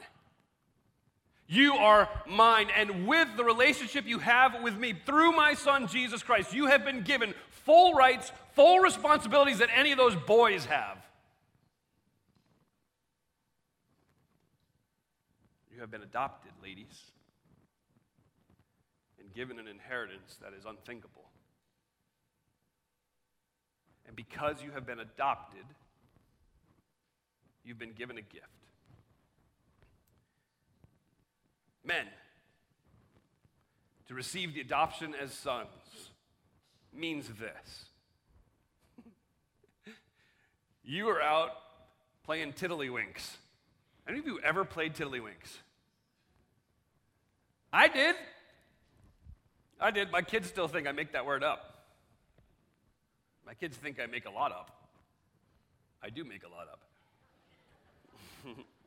You 1.50 1.74
are 1.74 2.08
mine. 2.28 2.68
And 2.76 3.08
with 3.08 3.28
the 3.36 3.42
relationship 3.42 4.06
you 4.06 4.20
have 4.20 4.62
with 4.62 4.78
me 4.78 4.94
through 5.04 5.32
my 5.32 5.54
son 5.54 5.88
Jesus 5.88 6.22
Christ, 6.22 6.54
you 6.54 6.68
have 6.68 6.84
been 6.84 7.02
given 7.02 7.34
full 7.50 7.92
rights, 7.92 8.30
full 8.54 8.78
responsibilities 8.78 9.58
that 9.58 9.68
any 9.74 9.90
of 9.90 9.98
those 9.98 10.14
boys 10.14 10.64
have. 10.66 10.96
You 15.74 15.80
have 15.80 15.90
been 15.90 16.02
adopted, 16.02 16.52
ladies, 16.62 17.10
and 19.18 19.34
given 19.34 19.58
an 19.58 19.66
inheritance 19.66 20.36
that 20.40 20.52
is 20.56 20.66
unthinkable. 20.66 21.30
And 24.06 24.14
because 24.14 24.62
you 24.62 24.70
have 24.70 24.86
been 24.86 25.00
adopted, 25.00 25.64
you've 27.64 27.78
been 27.78 27.92
given 27.92 28.18
a 28.18 28.22
gift. 28.22 28.46
Men, 31.90 32.06
to 34.06 34.14
receive 34.14 34.54
the 34.54 34.60
adoption 34.60 35.12
as 35.20 35.32
sons 35.32 35.66
means 36.94 37.26
this 37.26 37.86
you 40.84 41.08
are 41.08 41.20
out 41.20 41.50
playing 42.22 42.52
tiddlywinks. 42.52 43.38
Any 44.08 44.20
of 44.20 44.26
you 44.26 44.38
ever 44.38 44.64
played 44.64 44.94
tiddlywinks? 44.94 45.58
I 47.72 47.88
did. 47.88 48.14
I 49.80 49.90
did. 49.90 50.12
My 50.12 50.22
kids 50.22 50.46
still 50.46 50.68
think 50.68 50.86
I 50.86 50.92
make 50.92 51.10
that 51.10 51.26
word 51.26 51.42
up. 51.42 51.86
My 53.44 53.54
kids 53.54 53.76
think 53.76 53.98
I 53.98 54.06
make 54.06 54.26
a 54.26 54.30
lot 54.30 54.52
up. 54.52 54.70
I 56.00 56.10
do 56.10 56.22
make 56.22 56.44
a 56.44 56.48
lot 56.48 56.68
up. 56.70 58.56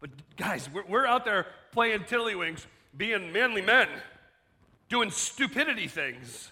but 0.00 0.10
guys, 0.36 0.68
we're, 0.72 0.84
we're 0.86 1.06
out 1.06 1.24
there 1.24 1.46
playing 1.72 2.00
tiddlywinks, 2.00 2.66
being 2.96 3.32
manly 3.32 3.62
men, 3.62 3.88
doing 4.88 5.10
stupidity 5.10 5.88
things, 5.88 6.50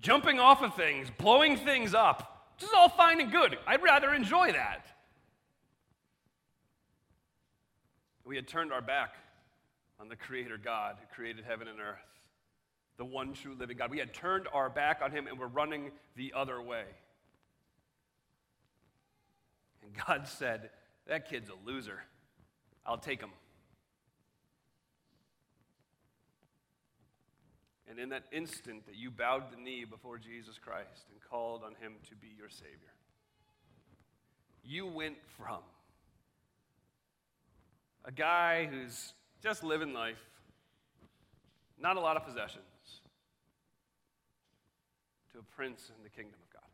jumping 0.00 0.38
off 0.40 0.62
of 0.62 0.74
things, 0.74 1.08
blowing 1.18 1.56
things 1.56 1.94
up. 1.94 2.54
This 2.58 2.68
is 2.68 2.74
all 2.74 2.88
fine 2.88 3.20
and 3.20 3.30
good. 3.30 3.58
I'd 3.66 3.82
rather 3.82 4.14
enjoy 4.14 4.52
that. 4.52 4.86
We 8.24 8.36
had 8.36 8.48
turned 8.48 8.72
our 8.72 8.82
back 8.82 9.14
on 10.00 10.08
the 10.08 10.16
Creator 10.16 10.58
God 10.62 10.96
who 11.00 11.06
created 11.14 11.44
heaven 11.46 11.68
and 11.68 11.80
earth, 11.80 11.98
the 12.96 13.04
one 13.04 13.34
true 13.34 13.54
living 13.58 13.76
God. 13.76 13.90
We 13.90 13.98
had 13.98 14.12
turned 14.12 14.48
our 14.52 14.68
back 14.68 15.00
on 15.02 15.12
Him 15.12 15.26
and 15.26 15.38
we're 15.38 15.46
running 15.46 15.92
the 16.16 16.32
other 16.34 16.60
way. 16.60 16.84
And 19.82 19.92
God 20.06 20.26
said, 20.26 20.70
That 21.06 21.28
kid's 21.28 21.50
a 21.50 21.66
loser. 21.68 22.00
I'll 22.86 22.98
take 22.98 23.20
him. 23.20 23.30
And 27.88 27.98
in 27.98 28.08
that 28.10 28.24
instant 28.32 28.86
that 28.86 28.96
you 28.96 29.10
bowed 29.10 29.50
the 29.50 29.56
knee 29.56 29.84
before 29.84 30.18
Jesus 30.18 30.58
Christ 30.58 31.06
and 31.10 31.20
called 31.30 31.62
on 31.64 31.74
Him 31.80 31.94
to 32.10 32.14
be 32.16 32.28
your 32.36 32.50
Savior, 32.50 32.92
you 34.64 34.86
went 34.86 35.16
from 35.38 35.60
a 38.04 38.12
guy 38.12 38.66
who's 38.66 39.14
just 39.42 39.64
living 39.64 39.92
life, 39.92 40.22
not 41.80 41.96
a 41.96 42.00
lot 42.00 42.16
of 42.16 42.26
possessions, 42.26 42.64
to 45.32 45.38
a 45.38 45.42
prince 45.56 45.90
in 45.96 46.02
the 46.02 46.10
kingdom 46.10 46.38
of 46.42 46.52
God. 46.52 46.68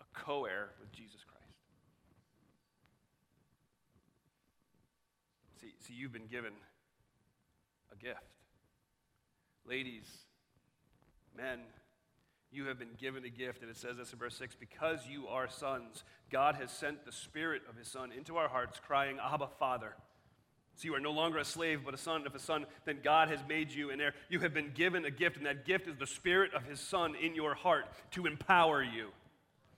A 0.00 0.18
co 0.18 0.44
heir 0.44 0.70
with 0.80 0.92
Jesus 0.92 1.20
Christ. 1.24 1.31
See, 5.62 5.74
see, 5.78 5.94
you've 5.94 6.12
been 6.12 6.26
given 6.26 6.52
a 7.92 7.96
gift. 7.96 8.18
Ladies, 9.64 10.06
men, 11.36 11.60
you 12.50 12.64
have 12.66 12.80
been 12.80 12.96
given 12.98 13.24
a 13.24 13.28
gift. 13.28 13.62
And 13.62 13.70
it 13.70 13.76
says 13.76 13.96
this 13.96 14.12
in 14.12 14.18
verse 14.18 14.36
6 14.36 14.56
because 14.58 15.06
you 15.08 15.28
are 15.28 15.48
sons, 15.48 16.02
God 16.32 16.56
has 16.56 16.72
sent 16.72 17.04
the 17.06 17.12
Spirit 17.12 17.62
of 17.68 17.76
His 17.76 17.86
Son 17.86 18.10
into 18.10 18.36
our 18.36 18.48
hearts, 18.48 18.80
crying, 18.84 19.18
Abba, 19.22 19.46
Father. 19.60 19.94
So 20.74 20.86
you 20.86 20.94
are 20.96 21.00
no 21.00 21.12
longer 21.12 21.38
a 21.38 21.44
slave, 21.44 21.82
but 21.84 21.94
a 21.94 21.98
son. 21.98 22.24
If 22.26 22.34
a 22.34 22.40
son, 22.40 22.66
then 22.86 22.98
God 23.04 23.28
has 23.28 23.38
made 23.48 23.70
you 23.70 23.90
an 23.90 24.00
heir. 24.00 24.14
You 24.30 24.40
have 24.40 24.54
been 24.54 24.72
given 24.74 25.04
a 25.04 25.10
gift, 25.10 25.36
and 25.36 25.46
that 25.46 25.64
gift 25.64 25.86
is 25.86 25.96
the 25.96 26.06
Spirit 26.06 26.54
of 26.54 26.64
His 26.64 26.80
Son 26.80 27.14
in 27.14 27.36
your 27.36 27.54
heart 27.54 27.84
to 28.12 28.26
empower 28.26 28.82
you. 28.82 29.10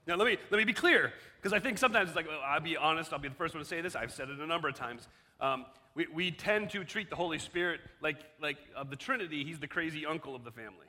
Now, 0.07 0.15
let 0.15 0.25
me, 0.25 0.37
let 0.49 0.57
me 0.57 0.63
be 0.63 0.73
clear, 0.73 1.13
because 1.37 1.51
I 1.51 1.59
think 1.59 1.77
sometimes 1.77 2.09
it's 2.09 2.15
like, 2.15 2.27
well, 2.27 2.39
I'll 2.45 2.61
be 2.61 2.77
honest, 2.77 3.11
I'll 3.11 3.19
be 3.19 3.27
the 3.27 3.35
first 3.35 3.53
one 3.53 3.61
to 3.61 3.67
say 3.67 3.81
this. 3.81 3.95
I've 3.95 4.11
said 4.11 4.29
it 4.29 4.39
a 4.39 4.47
number 4.47 4.69
of 4.69 4.75
times. 4.75 5.07
Um, 5.39 5.65
we, 5.93 6.07
we 6.13 6.31
tend 6.31 6.69
to 6.71 6.83
treat 6.83 7.09
the 7.09 7.15
Holy 7.15 7.39
Spirit 7.39 7.79
like, 8.01 8.17
like 8.41 8.57
of 8.75 8.89
the 8.89 8.95
Trinity, 8.95 9.43
He's 9.43 9.59
the 9.59 9.67
crazy 9.67 10.05
uncle 10.05 10.35
of 10.35 10.43
the 10.43 10.51
family 10.51 10.87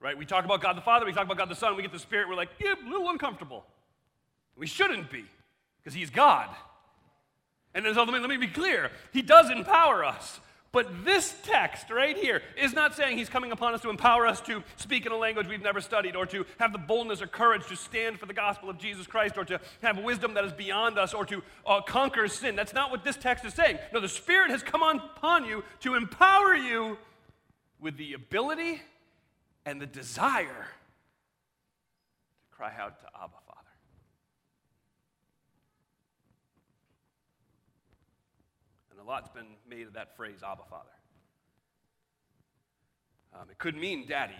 right? 0.00 0.16
We 0.16 0.24
talk 0.24 0.44
about 0.44 0.60
God 0.60 0.76
the 0.76 0.82
Father, 0.82 1.06
we 1.06 1.12
talk 1.12 1.24
about 1.24 1.38
God 1.38 1.48
the 1.48 1.54
Son, 1.54 1.76
we 1.76 1.82
get 1.82 1.92
the 1.92 1.98
Spirit, 1.98 2.28
we're 2.28 2.36
like, 2.36 2.50
yeah, 2.60 2.74
a 2.80 2.88
little 2.88 3.08
uncomfortable. 3.10 3.64
We 4.56 4.66
shouldn't 4.66 5.10
be, 5.10 5.24
because 5.78 5.94
He's 5.94 6.10
God. 6.10 6.48
And 7.74 7.84
so 7.94 8.02
let 8.04 8.12
me, 8.12 8.18
let 8.18 8.28
me 8.28 8.36
be 8.36 8.48
clear 8.48 8.90
He 9.12 9.22
does 9.22 9.50
empower 9.50 10.04
us. 10.04 10.40
But 10.78 11.04
this 11.04 11.34
text 11.42 11.90
right 11.90 12.16
here 12.16 12.40
is 12.56 12.72
not 12.72 12.94
saying 12.94 13.18
he's 13.18 13.28
coming 13.28 13.50
upon 13.50 13.74
us 13.74 13.82
to 13.82 13.90
empower 13.90 14.28
us 14.28 14.40
to 14.42 14.62
speak 14.76 15.06
in 15.06 15.10
a 15.10 15.16
language 15.16 15.48
we've 15.48 15.60
never 15.60 15.80
studied, 15.80 16.14
or 16.14 16.24
to 16.26 16.46
have 16.60 16.70
the 16.70 16.78
boldness 16.78 17.20
or 17.20 17.26
courage 17.26 17.66
to 17.66 17.74
stand 17.74 18.20
for 18.20 18.26
the 18.26 18.32
gospel 18.32 18.70
of 18.70 18.78
Jesus 18.78 19.04
Christ, 19.04 19.36
or 19.36 19.44
to 19.46 19.60
have 19.82 19.98
wisdom 19.98 20.34
that 20.34 20.44
is 20.44 20.52
beyond 20.52 20.96
us, 20.96 21.14
or 21.14 21.26
to 21.26 21.42
uh, 21.66 21.80
conquer 21.80 22.28
sin. 22.28 22.54
That's 22.54 22.74
not 22.74 22.92
what 22.92 23.02
this 23.02 23.16
text 23.16 23.44
is 23.44 23.54
saying. 23.54 23.80
No, 23.92 23.98
the 23.98 24.08
Spirit 24.08 24.52
has 24.52 24.62
come 24.62 24.84
upon 24.84 25.46
you 25.46 25.64
to 25.80 25.96
empower 25.96 26.54
you 26.54 26.96
with 27.80 27.96
the 27.96 28.12
ability 28.12 28.80
and 29.66 29.82
the 29.82 29.86
desire 29.86 30.68
to 32.44 32.56
cry 32.56 32.72
out 32.78 33.00
to 33.00 33.06
Abba, 33.20 33.32
Father. 33.48 33.58
And 38.92 38.97
a 38.97 38.97
lot's 39.08 39.28
been 39.30 39.56
made 39.68 39.86
of 39.86 39.94
that 39.94 40.16
phrase, 40.16 40.40
Abba, 40.44 40.62
Father. 40.68 40.90
Um, 43.34 43.50
it 43.50 43.58
could 43.58 43.76
mean 43.76 44.06
daddy. 44.06 44.34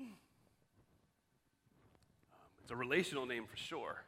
Um, 0.00 0.06
it's 2.62 2.70
a 2.70 2.76
relational 2.76 3.26
name 3.26 3.44
for 3.46 3.56
sure. 3.56 4.02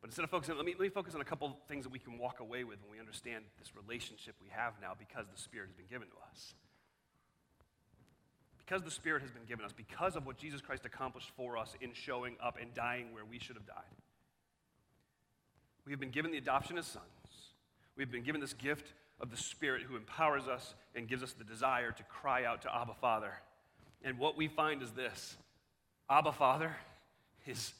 But 0.00 0.08
instead 0.08 0.24
of 0.24 0.30
focusing, 0.30 0.56
let 0.56 0.64
me, 0.64 0.72
let 0.72 0.80
me 0.80 0.88
focus 0.88 1.14
on 1.14 1.20
a 1.20 1.24
couple 1.24 1.56
things 1.68 1.84
that 1.84 1.92
we 1.92 1.98
can 1.98 2.16
walk 2.16 2.40
away 2.40 2.64
with 2.64 2.80
when 2.82 2.90
we 2.90 2.98
understand 2.98 3.44
this 3.58 3.76
relationship 3.76 4.34
we 4.42 4.48
have 4.50 4.72
now 4.80 4.92
because 4.98 5.26
the 5.32 5.40
Spirit 5.40 5.68
has 5.68 5.74
been 5.74 5.88
given 5.90 6.08
to 6.08 6.16
us 6.30 6.54
because 8.70 8.84
the 8.84 8.90
Spirit 8.90 9.20
has 9.20 9.32
been 9.32 9.44
given 9.48 9.64
us, 9.64 9.72
because 9.72 10.14
of 10.14 10.26
what 10.26 10.38
Jesus 10.38 10.60
Christ 10.60 10.86
accomplished 10.86 11.30
for 11.36 11.56
us 11.56 11.74
in 11.80 11.92
showing 11.92 12.36
up 12.40 12.56
and 12.60 12.72
dying 12.72 13.12
where 13.12 13.24
we 13.24 13.40
should 13.40 13.56
have 13.56 13.66
died, 13.66 13.96
we 15.84 15.92
have 15.92 15.98
been 15.98 16.12
given 16.12 16.30
the 16.30 16.38
adoption 16.38 16.78
as 16.78 16.86
sons. 16.86 17.19
We've 18.00 18.10
been 18.10 18.22
given 18.22 18.40
this 18.40 18.54
gift 18.54 18.94
of 19.20 19.30
the 19.30 19.36
Spirit 19.36 19.82
who 19.82 19.94
empowers 19.94 20.48
us 20.48 20.74
and 20.94 21.06
gives 21.06 21.22
us 21.22 21.34
the 21.34 21.44
desire 21.44 21.92
to 21.92 22.02
cry 22.04 22.46
out 22.46 22.62
to 22.62 22.74
Abba 22.74 22.94
Father. 22.98 23.30
And 24.02 24.18
what 24.18 24.38
we 24.38 24.48
find 24.48 24.82
is 24.82 24.92
this 24.92 25.36
Abba 26.08 26.32
Father 26.32 26.74
is 27.44 27.74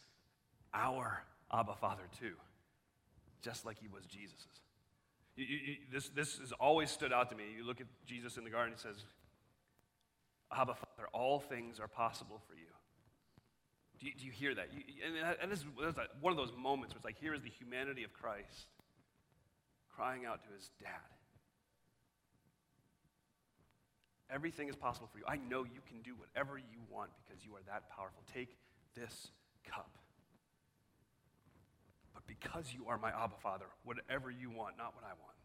our 0.74 1.22
Abba 1.50 1.74
Father 1.80 2.02
too, 2.20 2.34
just 3.40 3.64
like 3.64 3.78
he 3.80 3.88
was 3.88 4.04
Jesus's. 4.04 4.60
You, 5.36 5.46
you, 5.46 5.76
this, 5.90 6.10
this 6.10 6.36
has 6.36 6.52
always 6.52 6.90
stood 6.90 7.14
out 7.14 7.30
to 7.30 7.34
me. 7.34 7.44
You 7.56 7.66
look 7.66 7.80
at 7.80 7.86
Jesus 8.04 8.36
in 8.36 8.44
the 8.44 8.50
garden, 8.50 8.74
he 8.76 8.78
says, 8.78 9.02
Abba, 10.52 10.74
Father, 10.74 11.08
all 11.14 11.40
things 11.40 11.80
are 11.80 11.88
possible 11.88 12.42
for 12.46 12.52
you. 12.52 12.68
Do 13.98 14.06
you, 14.06 14.12
do 14.18 14.26
you 14.26 14.32
hear 14.32 14.54
that? 14.54 14.68
You, 14.70 14.82
and, 15.02 15.36
and 15.40 15.50
this 15.50 15.60
is 15.60 15.64
one 16.20 16.30
of 16.30 16.36
those 16.36 16.52
moments 16.58 16.92
where 16.92 16.98
it's 16.98 17.06
like, 17.06 17.18
here 17.18 17.32
is 17.32 17.40
the 17.40 17.48
humanity 17.48 18.04
of 18.04 18.12
Christ 18.12 18.66
crying 20.00 20.24
out 20.24 20.42
to 20.44 20.48
his 20.56 20.70
dad. 20.80 21.12
Everything 24.32 24.68
is 24.68 24.76
possible 24.76 25.08
for 25.12 25.18
you. 25.18 25.24
I 25.28 25.36
know 25.36 25.64
you 25.64 25.82
can 25.86 26.00
do 26.00 26.14
whatever 26.16 26.56
you 26.56 26.80
want 26.88 27.10
because 27.20 27.44
you 27.44 27.52
are 27.52 27.60
that 27.66 27.90
powerful. 27.90 28.22
Take 28.32 28.56
this 28.94 29.28
cup. 29.68 29.90
But 32.14 32.26
because 32.26 32.72
you 32.72 32.86
are 32.88 32.96
my 32.96 33.10
Abba 33.10 33.34
Father, 33.42 33.66
whatever 33.84 34.30
you 34.30 34.48
want, 34.48 34.78
not 34.78 34.94
what 34.94 35.04
I 35.04 35.12
want. 35.20 35.36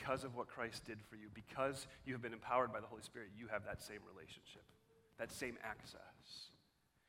because 0.00 0.24
of 0.24 0.34
what 0.34 0.48
Christ 0.48 0.86
did 0.86 0.98
for 1.08 1.16
you, 1.16 1.26
because 1.34 1.86
you 2.06 2.14
have 2.14 2.22
been 2.22 2.32
empowered 2.32 2.72
by 2.72 2.80
the 2.80 2.86
Holy 2.86 3.02
Spirit, 3.02 3.28
you 3.36 3.46
have 3.48 3.64
that 3.66 3.82
same 3.82 3.98
relationship, 4.10 4.62
that 5.18 5.30
same 5.30 5.58
access. 5.62 6.48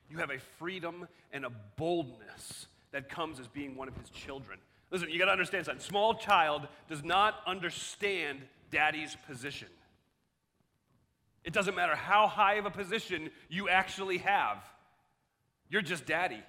You 0.09 0.17
have 0.17 0.29
a 0.29 0.39
freedom 0.59 1.07
and 1.31 1.45
a 1.45 1.51
boldness 1.77 2.67
that 2.91 3.09
comes 3.09 3.39
as 3.39 3.47
being 3.47 3.75
one 3.75 3.87
of 3.87 3.95
his 3.95 4.09
children. 4.09 4.59
Listen, 4.89 5.09
you 5.09 5.17
got 5.19 5.25
to 5.25 5.31
understand 5.31 5.65
something. 5.65 5.83
Small 5.83 6.15
child 6.15 6.67
does 6.89 7.03
not 7.03 7.35
understand 7.47 8.39
daddy's 8.71 9.15
position. 9.27 9.69
It 11.43 11.53
doesn't 11.53 11.75
matter 11.75 11.95
how 11.95 12.27
high 12.27 12.55
of 12.55 12.65
a 12.65 12.71
position 12.71 13.29
you 13.49 13.69
actually 13.69 14.19
have. 14.19 14.57
You're 15.69 15.81
just 15.81 16.05
daddy. 16.05 16.41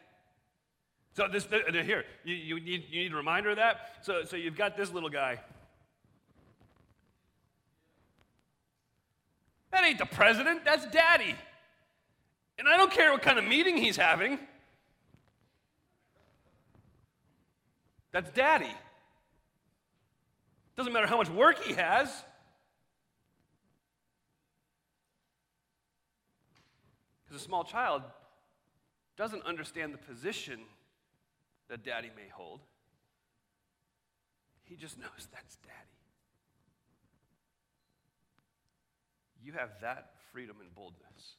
So 1.14 1.28
this 1.28 1.46
here, 1.46 2.04
you, 2.24 2.34
you, 2.34 2.60
need, 2.60 2.84
you 2.90 3.02
need 3.02 3.12
a 3.12 3.16
reminder 3.16 3.50
of 3.50 3.56
that. 3.56 3.96
So, 4.02 4.24
so 4.24 4.36
you've 4.36 4.56
got 4.56 4.76
this 4.76 4.92
little 4.92 5.10
guy. 5.10 5.38
That 9.70 9.84
ain't 9.84 9.98
the 9.98 10.06
president, 10.06 10.64
that's 10.64 10.86
daddy. 10.86 11.34
And 12.58 12.68
I 12.68 12.76
don't 12.76 12.92
care 12.92 13.12
what 13.12 13.22
kind 13.22 13.38
of 13.38 13.44
meeting 13.44 13.76
he's 13.76 13.96
having. 13.96 14.38
That's 18.12 18.30
daddy. 18.30 18.72
Doesn't 20.76 20.92
matter 20.92 21.06
how 21.06 21.16
much 21.16 21.30
work 21.30 21.62
he 21.64 21.74
has. 21.74 22.08
Because 27.24 27.40
a 27.40 27.44
small 27.44 27.64
child 27.64 28.02
doesn't 29.16 29.44
understand 29.44 29.94
the 29.94 29.98
position 29.98 30.60
that 31.68 31.82
daddy 31.84 32.10
may 32.14 32.28
hold. 32.30 32.60
He 34.64 34.76
just 34.76 34.98
knows 35.00 35.28
that's 35.32 35.56
daddy. 35.56 35.74
You 39.42 39.52
have 39.52 39.70
that 39.80 40.12
freedom 40.32 40.56
and 40.60 40.72
boldness. 40.74 41.36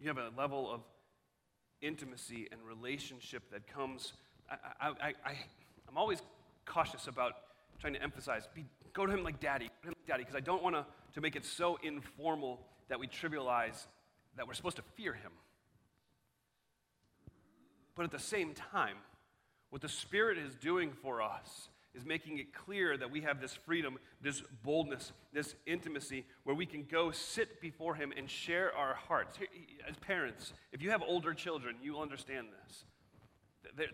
You 0.00 0.08
have 0.08 0.18
a 0.18 0.30
level 0.36 0.70
of 0.72 0.82
intimacy 1.82 2.48
and 2.50 2.60
relationship 2.62 3.42
that 3.52 3.66
comes. 3.66 4.12
I, 4.50 4.56
I, 4.80 4.88
I, 4.88 5.14
I, 5.24 5.30
am 5.88 5.96
always 5.96 6.22
cautious 6.64 7.06
about 7.06 7.32
trying 7.80 7.94
to 7.94 8.02
emphasize 8.02 8.48
be, 8.54 8.64
go 8.92 9.06
to 9.06 9.12
him 9.12 9.22
like 9.22 9.40
daddy, 9.40 9.66
him 9.82 9.88
like 9.88 10.06
daddy, 10.06 10.22
because 10.22 10.36
I 10.36 10.40
don't 10.40 10.62
want 10.62 10.76
to 10.76 11.20
make 11.20 11.36
it 11.36 11.44
so 11.44 11.78
informal 11.82 12.60
that 12.88 12.98
we 12.98 13.06
trivialize 13.06 13.86
that 14.36 14.46
we're 14.46 14.54
supposed 14.54 14.76
to 14.76 14.82
fear 14.96 15.12
him. 15.12 15.32
But 17.94 18.04
at 18.04 18.10
the 18.10 18.18
same 18.18 18.54
time, 18.54 18.96
what 19.70 19.82
the 19.82 19.88
Spirit 19.88 20.38
is 20.38 20.54
doing 20.54 20.92
for 21.02 21.20
us 21.20 21.68
is 21.94 22.04
making 22.04 22.38
it 22.38 22.52
clear 22.52 22.96
that 22.96 23.10
we 23.10 23.22
have 23.22 23.40
this 23.40 23.54
freedom, 23.54 23.98
this 24.20 24.42
boldness, 24.62 25.12
this 25.32 25.54
intimacy 25.66 26.24
where 26.44 26.54
we 26.54 26.66
can 26.66 26.84
go 26.84 27.10
sit 27.10 27.60
before 27.60 27.94
Him 27.94 28.12
and 28.16 28.28
share 28.30 28.74
our 28.76 28.94
hearts. 28.94 29.38
As 29.88 29.96
parents, 29.96 30.52
if 30.72 30.82
you 30.82 30.90
have 30.90 31.02
older 31.02 31.34
children, 31.34 31.76
you'll 31.82 32.00
understand 32.00 32.48
this. 32.64 32.84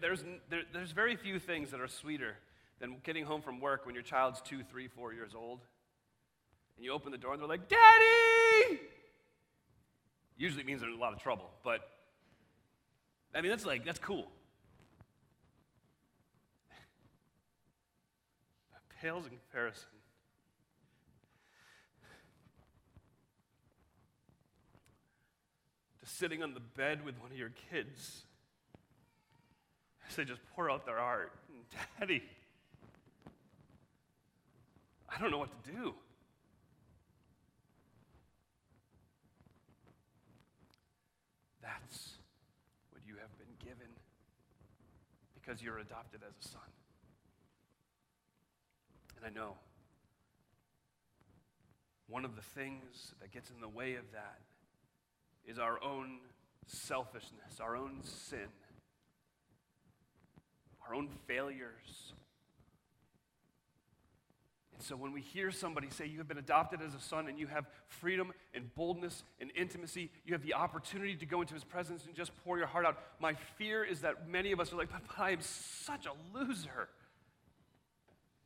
There's, 0.00 0.24
there's 0.72 0.92
very 0.92 1.16
few 1.16 1.38
things 1.38 1.70
that 1.70 1.80
are 1.80 1.88
sweeter 1.88 2.37
than 2.80 2.96
getting 3.02 3.24
home 3.24 3.42
from 3.42 3.61
work 3.61 3.87
when 3.87 3.94
your 3.94 4.04
child's 4.04 4.40
two, 4.40 4.62
three, 4.62 4.88
four 4.88 5.12
years 5.12 5.33
old. 5.35 5.61
And 6.76 6.85
you 6.85 6.92
open 6.92 7.12
the 7.12 7.18
door 7.18 7.33
and 7.33 7.40
they're 7.40 7.48
like, 7.48 7.68
Daddy! 7.68 8.80
Usually 10.37 10.64
means 10.64 10.80
they're 10.80 10.90
in 10.90 10.96
a 10.96 11.00
lot 11.00 11.12
of 11.12 11.20
trouble, 11.20 11.50
but 11.62 11.88
I 13.35 13.40
mean, 13.40 13.50
that's 13.50 13.66
like, 13.66 13.85
that's 13.85 13.98
cool. 13.98 14.26
Pales 19.04 19.26
in 19.26 19.32
comparison. 19.32 19.88
To 26.00 26.06
sitting 26.06 26.42
on 26.42 26.54
the 26.54 26.60
bed 26.60 27.04
with 27.04 27.20
one 27.20 27.30
of 27.30 27.36
your 27.36 27.52
kids 27.70 28.22
as 30.08 30.16
they 30.16 30.24
just 30.24 30.40
pour 30.56 30.70
out 30.70 30.86
their 30.86 30.96
heart. 30.96 31.32
Daddy, 32.00 32.22
I 35.14 35.20
don't 35.20 35.30
know 35.30 35.38
what 35.38 35.50
to 35.64 35.70
do. 35.70 35.94
That's 41.60 42.14
what 42.90 43.02
you 43.06 43.16
have 43.20 43.36
been 43.36 43.54
given 43.62 43.90
because 45.34 45.62
you're 45.62 45.78
adopted 45.78 46.22
as 46.26 46.32
a 46.42 46.48
son. 46.48 46.83
I 49.24 49.30
know 49.30 49.54
one 52.08 52.24
of 52.24 52.37
the 52.37 52.42
things 52.42 53.14
that 53.20 53.32
gets 53.32 53.50
in 53.50 53.60
the 53.60 53.68
way 53.68 53.94
of 53.94 54.04
that 54.12 54.40
is 55.46 55.58
our 55.58 55.82
own 55.82 56.18
selfishness, 56.66 57.60
our 57.60 57.76
own 57.76 58.00
sin, 58.02 58.48
our 60.87 60.94
own 60.94 61.08
failures. 61.26 62.12
And 64.74 64.82
so 64.82 64.96
when 64.96 65.12
we 65.12 65.20
hear 65.20 65.50
somebody 65.50 65.88
say, 65.88 66.06
You 66.06 66.18
have 66.18 66.28
been 66.28 66.38
adopted 66.38 66.82
as 66.82 66.94
a 66.94 67.00
son 67.00 67.28
and 67.28 67.38
you 67.38 67.46
have 67.46 67.66
freedom 67.88 68.32
and 68.52 68.74
boldness 68.74 69.22
and 69.40 69.50
intimacy, 69.56 70.10
you 70.26 70.34
have 70.34 70.42
the 70.42 70.54
opportunity 70.54 71.16
to 71.16 71.26
go 71.26 71.40
into 71.40 71.54
his 71.54 71.64
presence 71.64 72.04
and 72.06 72.14
just 72.14 72.32
pour 72.44 72.58
your 72.58 72.66
heart 72.66 72.84
out. 72.84 72.98
My 73.20 73.34
fear 73.56 73.84
is 73.84 74.00
that 74.00 74.28
many 74.28 74.52
of 74.52 74.60
us 74.60 74.72
are 74.72 74.76
like, 74.76 74.90
but 74.90 75.02
I 75.18 75.30
am 75.30 75.40
such 75.40 76.06
a 76.06 76.37
loser. 76.37 76.88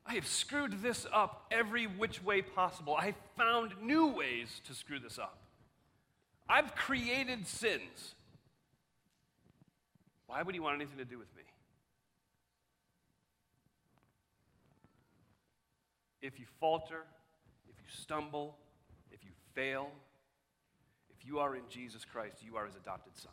I 0.08 0.14
have 0.14 0.26
screwed 0.26 0.82
this 0.82 1.06
up 1.12 1.44
every 1.50 1.86
which 1.86 2.24
way 2.24 2.40
possible. 2.40 2.96
I 2.96 3.14
found 3.36 3.72
new 3.82 4.06
ways 4.06 4.62
to 4.66 4.72
screw 4.72 4.98
this 4.98 5.18
up. 5.18 5.38
I've 6.48 6.74
created 6.74 7.46
sins. 7.46 8.14
Why 10.26 10.42
would 10.42 10.54
he 10.54 10.60
want 10.60 10.76
anything 10.76 10.96
to 10.96 11.04
do 11.04 11.18
with 11.18 11.28
me? 11.36 11.42
If 16.22 16.40
you 16.40 16.46
falter, 16.58 17.04
if 17.68 17.76
you 17.76 17.86
stumble, 17.88 18.56
if 19.12 19.22
you 19.24 19.30
fail, 19.54 19.90
if 21.10 21.26
you 21.26 21.38
are 21.38 21.54
in 21.54 21.62
Jesus 21.68 22.06
Christ, 22.06 22.38
you 22.42 22.56
are 22.56 22.64
his 22.64 22.76
adopted 22.76 23.12
son. 23.16 23.32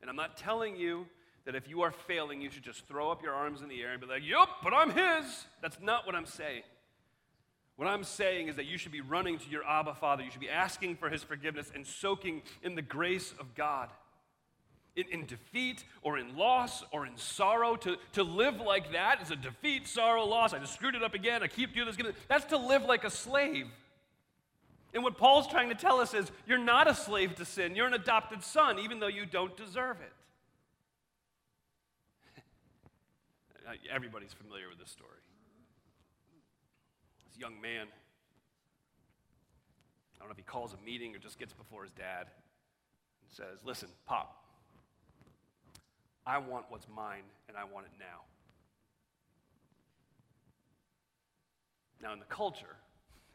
And 0.00 0.08
I'm 0.08 0.16
not 0.16 0.38
telling 0.38 0.76
you 0.76 1.06
that 1.44 1.54
if 1.54 1.68
you 1.68 1.82
are 1.82 1.90
failing, 1.90 2.40
you 2.40 2.50
should 2.50 2.62
just 2.62 2.86
throw 2.86 3.10
up 3.10 3.22
your 3.22 3.34
arms 3.34 3.62
in 3.62 3.68
the 3.68 3.82
air 3.82 3.92
and 3.92 4.00
be 4.00 4.06
like, 4.06 4.22
Yup, 4.24 4.48
but 4.62 4.72
I'm 4.72 4.90
His. 4.90 5.46
That's 5.62 5.78
not 5.80 6.06
what 6.06 6.14
I'm 6.14 6.26
saying. 6.26 6.62
What 7.76 7.88
I'm 7.88 8.04
saying 8.04 8.48
is 8.48 8.56
that 8.56 8.66
you 8.66 8.76
should 8.76 8.92
be 8.92 9.00
running 9.00 9.38
to 9.38 9.48
your 9.48 9.64
Abba 9.64 9.94
Father. 9.94 10.22
You 10.22 10.30
should 10.30 10.40
be 10.40 10.50
asking 10.50 10.96
for 10.96 11.08
His 11.08 11.22
forgiveness 11.22 11.72
and 11.74 11.86
soaking 11.86 12.42
in 12.62 12.74
the 12.74 12.82
grace 12.82 13.32
of 13.40 13.54
God. 13.54 13.88
In, 14.96 15.06
in, 15.10 15.24
defeat 15.24 15.84
or 16.02 16.18
in 16.18 16.36
loss 16.36 16.84
or 16.90 17.06
in 17.06 17.16
sorrow. 17.16 17.76
To, 17.76 17.96
to 18.12 18.22
live 18.22 18.60
like 18.60 18.92
that 18.92 19.22
is 19.22 19.30
a 19.30 19.36
defeat, 19.36 19.88
sorrow, 19.88 20.26
loss. 20.26 20.52
I 20.52 20.58
just 20.58 20.74
screwed 20.74 20.94
it 20.94 21.02
up 21.02 21.14
again. 21.14 21.42
I 21.42 21.46
keep 21.46 21.74
doing 21.74 21.86
this. 21.86 21.96
That's 22.28 22.44
to 22.46 22.58
live 22.58 22.82
like 22.82 23.04
a 23.04 23.10
slave. 23.10 23.66
And 24.92 25.02
what 25.02 25.16
Paul's 25.16 25.46
trying 25.46 25.68
to 25.68 25.74
tell 25.74 26.00
us 26.00 26.12
is 26.12 26.30
you're 26.46 26.58
not 26.58 26.86
a 26.86 26.94
slave 26.94 27.36
to 27.36 27.44
sin. 27.44 27.76
You're 27.76 27.86
an 27.86 27.94
adopted 27.94 28.42
son, 28.42 28.78
even 28.80 28.98
though 28.98 29.06
you 29.06 29.24
don't 29.24 29.56
deserve 29.56 29.96
it. 30.00 30.12
Everybody's 33.92 34.32
familiar 34.32 34.68
with 34.68 34.78
this 34.78 34.90
story. 34.90 35.20
This 37.28 37.38
young 37.38 37.60
man, 37.60 37.86
I 40.16 40.18
don't 40.18 40.28
know 40.28 40.32
if 40.32 40.36
he 40.36 40.42
calls 40.42 40.74
a 40.74 40.84
meeting 40.84 41.14
or 41.14 41.18
just 41.18 41.38
gets 41.38 41.52
before 41.52 41.82
his 41.82 41.92
dad 41.92 42.26
and 42.26 43.30
says, 43.30 43.64
Listen, 43.64 43.88
Pop, 44.06 44.44
I 46.26 46.38
want 46.38 46.66
what's 46.68 46.86
mine 46.94 47.24
and 47.48 47.56
I 47.56 47.64
want 47.64 47.86
it 47.86 47.92
now. 47.98 48.22
Now, 52.02 52.12
in 52.12 52.18
the 52.18 52.24
culture, 52.26 52.76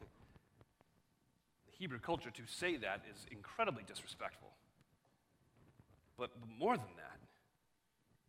the 0.00 1.72
Hebrew 1.78 2.00
culture, 2.00 2.30
to 2.30 2.42
say 2.46 2.76
that 2.78 3.02
is 3.12 3.26
incredibly 3.30 3.84
disrespectful. 3.86 4.48
But, 6.18 6.30
but 6.40 6.48
more 6.58 6.76
than 6.76 6.96
that, 6.96 7.18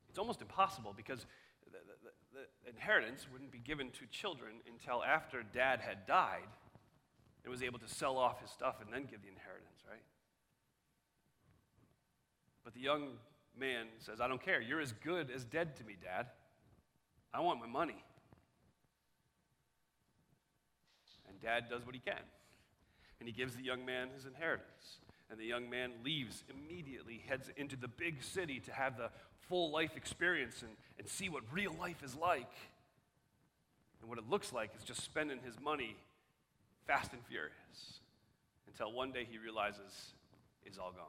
it's 0.10 0.20
almost 0.20 0.42
impossible 0.42 0.94
because 0.96 1.26
the 1.72 2.70
inheritance 2.70 3.28
wouldn't 3.32 3.52
be 3.52 3.60
given 3.60 3.90
to 3.92 4.06
children 4.12 4.56
until 4.70 5.04
after 5.04 5.44
dad 5.44 5.80
had 5.82 6.06
died 6.06 6.50
and 7.44 7.52
was 7.52 7.64
able 7.64 7.80
to 7.80 7.88
sell 7.88 8.18
off 8.18 8.42
his 8.42 8.52
stuff 8.52 8.76
and 8.82 8.94
then 8.94 9.08
give 9.10 9.22
the 9.22 9.30
inheritance, 9.30 9.82
right? 9.90 10.04
But 12.64 12.74
the 12.74 12.82
young 12.82 13.12
man 13.58 13.88
says, 14.00 14.20
I 14.20 14.28
don't 14.28 14.44
care. 14.44 14.62
You're 14.62 14.82
as 14.82 14.92
good 14.92 15.32
as 15.32 15.46
dead 15.46 15.76
to 15.78 15.84
me, 15.84 15.96
dad. 16.02 16.28
I 17.34 17.40
want 17.40 17.60
my 17.60 17.68
money. 17.68 18.04
And 21.30 21.40
dad 21.42 21.66
does 21.70 21.86
what 21.86 21.96
he 21.96 22.02
can. 22.02 22.22
And 23.20 23.28
he 23.28 23.34
gives 23.34 23.56
the 23.56 23.64
young 23.64 23.86
man 23.86 24.10
his 24.14 24.26
inheritance. 24.26 24.98
And 25.30 25.40
the 25.40 25.46
young 25.46 25.70
man 25.70 25.92
leaves 26.06 26.44
immediately, 26.50 27.24
heads 27.28 27.50
into 27.58 27.76
the 27.76 27.88
big 27.88 28.24
city 28.24 28.60
to 28.62 28.72
have 28.72 28.98
the 28.98 29.10
full 29.50 29.72
life 29.72 29.98
experience 29.98 30.62
and, 30.62 30.72
and 30.98 31.08
see 31.08 31.30
what 31.30 31.44
real 31.52 31.76
life 31.80 32.02
is 32.04 32.16
like. 32.16 32.52
And 34.02 34.10
what 34.10 34.18
it 34.18 34.30
looks 34.30 34.54
like 34.54 34.72
is 34.78 34.84
just 34.84 35.04
spending 35.04 35.40
his 35.44 35.60
money 35.60 35.96
fast 36.86 37.12
and 37.12 37.22
furious 37.26 38.00
until 38.68 38.92
one 38.92 39.12
day 39.12 39.28
he 39.30 39.38
realizes 39.38 40.14
it's 40.64 40.78
all 40.78 40.92
gone. 40.92 41.06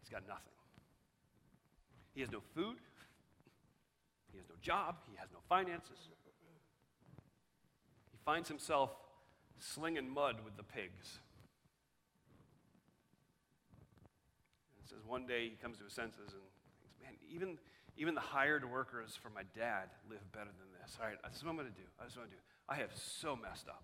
He's 0.00 0.10
got 0.10 0.26
nothing. 0.28 0.52
He 2.14 2.20
has 2.20 2.30
no 2.30 2.40
food, 2.54 2.76
he 4.32 4.38
has 4.38 4.46
no 4.48 4.54
job, 4.62 4.96
he 5.10 5.16
has 5.18 5.28
no 5.32 5.38
finances. 5.48 6.08
He 8.10 8.18
finds 8.24 8.48
himself 8.48 8.90
slinging 9.58 10.08
mud 10.08 10.36
with 10.44 10.56
the 10.56 10.62
pigs. 10.62 11.18
It 14.82 14.88
says 14.88 14.98
one 15.06 15.26
day 15.26 15.48
he 15.48 15.56
comes 15.56 15.78
to 15.78 15.84
his 15.84 15.92
senses 15.92 16.32
and 16.32 16.42
thinks, 16.80 16.96
man, 17.02 17.12
even, 17.28 17.58
even 17.96 18.14
the 18.14 18.20
hired 18.20 18.70
workers 18.70 19.18
for 19.20 19.30
my 19.30 19.42
dad 19.56 19.90
live 20.08 20.20
better 20.32 20.50
than 20.50 20.68
this. 20.80 20.96
All 21.00 21.06
right, 21.08 21.16
this 21.28 21.38
is 21.38 21.44
what 21.44 21.50
I'm 21.50 21.56
going 21.56 21.68
to 21.68 21.74
do. 21.74 21.86
What 21.96 22.06
I'm 22.08 22.14
going 22.14 22.28
to 22.28 22.34
do. 22.34 22.42
I 22.68 22.76
have 22.76 22.90
so 22.94 23.36
messed 23.36 23.68
up. 23.68 23.82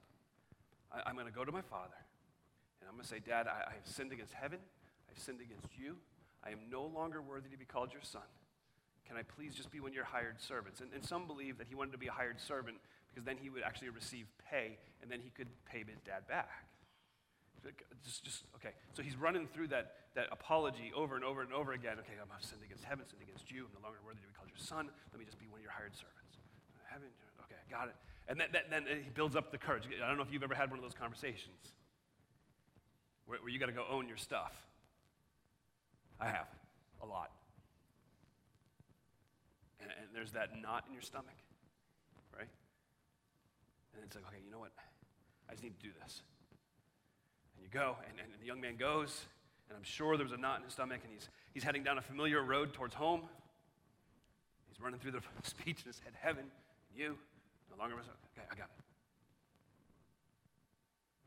I, 0.92 1.08
am 1.08 1.16
going 1.16 1.26
to 1.26 1.32
go 1.32 1.44
to 1.44 1.52
my 1.52 1.62
father 1.62 1.96
and 2.82 2.88
I'm 2.90 2.96
going 2.96 3.04
to 3.04 3.08
say, 3.08 3.22
Dad, 3.22 3.46
I, 3.46 3.70
I 3.70 3.74
have 3.78 3.86
sinned 3.86 4.12
against 4.12 4.34
heaven. 4.34 4.58
I 5.06 5.12
I've 5.12 5.22
sinned 5.22 5.40
against 5.40 5.70
you. 5.78 5.96
I 6.42 6.50
am 6.50 6.58
no 6.70 6.84
longer 6.84 7.22
worthy 7.22 7.48
to 7.50 7.56
be 7.56 7.64
called 7.64 7.92
your 7.92 8.02
son. 8.02 8.26
Can 9.06 9.16
I 9.16 9.22
please 9.22 9.54
just 9.54 9.70
be 9.70 9.78
one 9.78 9.90
of 9.90 9.94
your 9.94 10.04
hired 10.04 10.40
servants? 10.40 10.80
And, 10.80 10.90
and 10.92 11.04
some 11.04 11.26
believe 11.26 11.58
that 11.58 11.68
he 11.68 11.74
wanted 11.74 11.92
to 11.92 11.98
be 11.98 12.08
a 12.08 12.12
hired 12.12 12.40
servant 12.40 12.78
because 13.12 13.24
then 13.24 13.36
he 13.36 13.50
would 13.50 13.62
actually 13.62 13.90
receive 13.90 14.26
pay 14.48 14.78
and 15.02 15.10
then 15.12 15.20
he 15.20 15.28
could 15.28 15.48
pay 15.68 15.84
his 15.84 16.00
dad 16.00 16.26
back. 16.26 16.48
Just, 18.02 18.24
just 18.24 18.42
okay. 18.56 18.74
So 18.94 19.02
he's 19.02 19.14
running 19.14 19.46
through 19.46 19.68
that, 19.68 20.10
that 20.16 20.26
apology 20.32 20.90
over 20.96 21.14
and 21.14 21.24
over 21.24 21.42
and 21.42 21.52
over 21.52 21.72
again. 21.72 21.94
Okay, 22.00 22.18
I'm 22.18 22.26
sinned 22.40 22.62
against 22.64 22.82
heaven, 22.82 23.04
sinned 23.06 23.22
against 23.22 23.52
you. 23.52 23.70
I'm 23.70 23.78
no 23.78 23.86
longer 23.86 24.02
worthy 24.02 24.18
to 24.18 24.26
be 24.26 24.34
called 24.34 24.50
your 24.50 24.58
son. 24.58 24.90
Let 25.12 25.20
me 25.20 25.24
just 25.24 25.38
be 25.38 25.46
one 25.46 25.60
of 25.60 25.62
your 25.62 25.70
hired 25.70 25.94
servants. 25.94 26.42
Heaven, 26.90 27.06
okay, 27.46 27.62
got 27.70 27.86
it. 27.86 27.94
And 28.26 28.40
then, 28.40 28.50
then 28.70 28.84
he 29.04 29.10
builds 29.10 29.36
up 29.36 29.52
the 29.52 29.58
courage. 29.58 29.84
I 29.86 30.08
don't 30.08 30.16
know 30.16 30.26
if 30.26 30.32
you've 30.32 30.42
ever 30.42 30.54
had 30.54 30.70
one 30.70 30.78
of 30.78 30.84
those 30.84 30.98
conversations 30.98 31.74
where, 33.26 33.38
where 33.38 33.50
you 33.50 33.58
got 33.58 33.66
to 33.66 33.72
go 33.72 33.86
own 33.90 34.08
your 34.08 34.16
stuff. 34.16 34.52
I 36.20 36.26
have 36.26 36.50
a 37.02 37.06
lot. 37.06 37.30
And, 39.80 39.90
and 39.90 40.08
there's 40.14 40.32
that 40.32 40.50
knot 40.60 40.84
in 40.88 40.92
your 40.92 41.02
stomach? 41.02 41.38
And 43.94 44.04
it's 44.04 44.14
like, 44.14 44.24
okay, 44.28 44.38
you 44.44 44.50
know 44.50 44.58
what? 44.58 44.72
I 45.48 45.52
just 45.52 45.62
need 45.62 45.78
to 45.78 45.86
do 45.86 45.92
this. 46.02 46.22
And 47.56 47.64
you 47.64 47.70
go, 47.70 47.96
and, 48.08 48.18
and 48.18 48.40
the 48.40 48.46
young 48.46 48.60
man 48.60 48.76
goes, 48.76 49.26
and 49.68 49.76
I'm 49.76 49.84
sure 49.84 50.16
there 50.16 50.24
was 50.24 50.32
a 50.32 50.40
knot 50.40 50.58
in 50.58 50.64
his 50.64 50.72
stomach, 50.72 51.00
and 51.02 51.12
he's, 51.12 51.28
he's 51.52 51.62
heading 51.62 51.82
down 51.82 51.98
a 51.98 52.02
familiar 52.02 52.42
road 52.42 52.72
towards 52.72 52.94
home. 52.94 53.22
He's 54.68 54.80
running 54.80 55.00
through 55.00 55.12
the 55.12 55.20
speech 55.42 55.80
in 55.84 55.88
his 55.88 56.00
head, 56.00 56.12
heaven, 56.20 56.44
and 56.44 56.98
you, 56.98 57.16
no 57.70 57.76
longer, 57.78 57.96
okay, 57.96 58.46
I 58.50 58.54
got 58.54 58.68
it. 58.76 58.84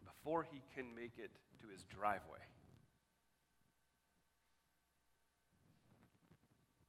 Before 0.05 0.45
he 0.51 0.61
can 0.75 0.93
make 0.95 1.13
it 1.17 1.29
to 1.61 1.67
his 1.71 1.83
driveway, 1.83 2.41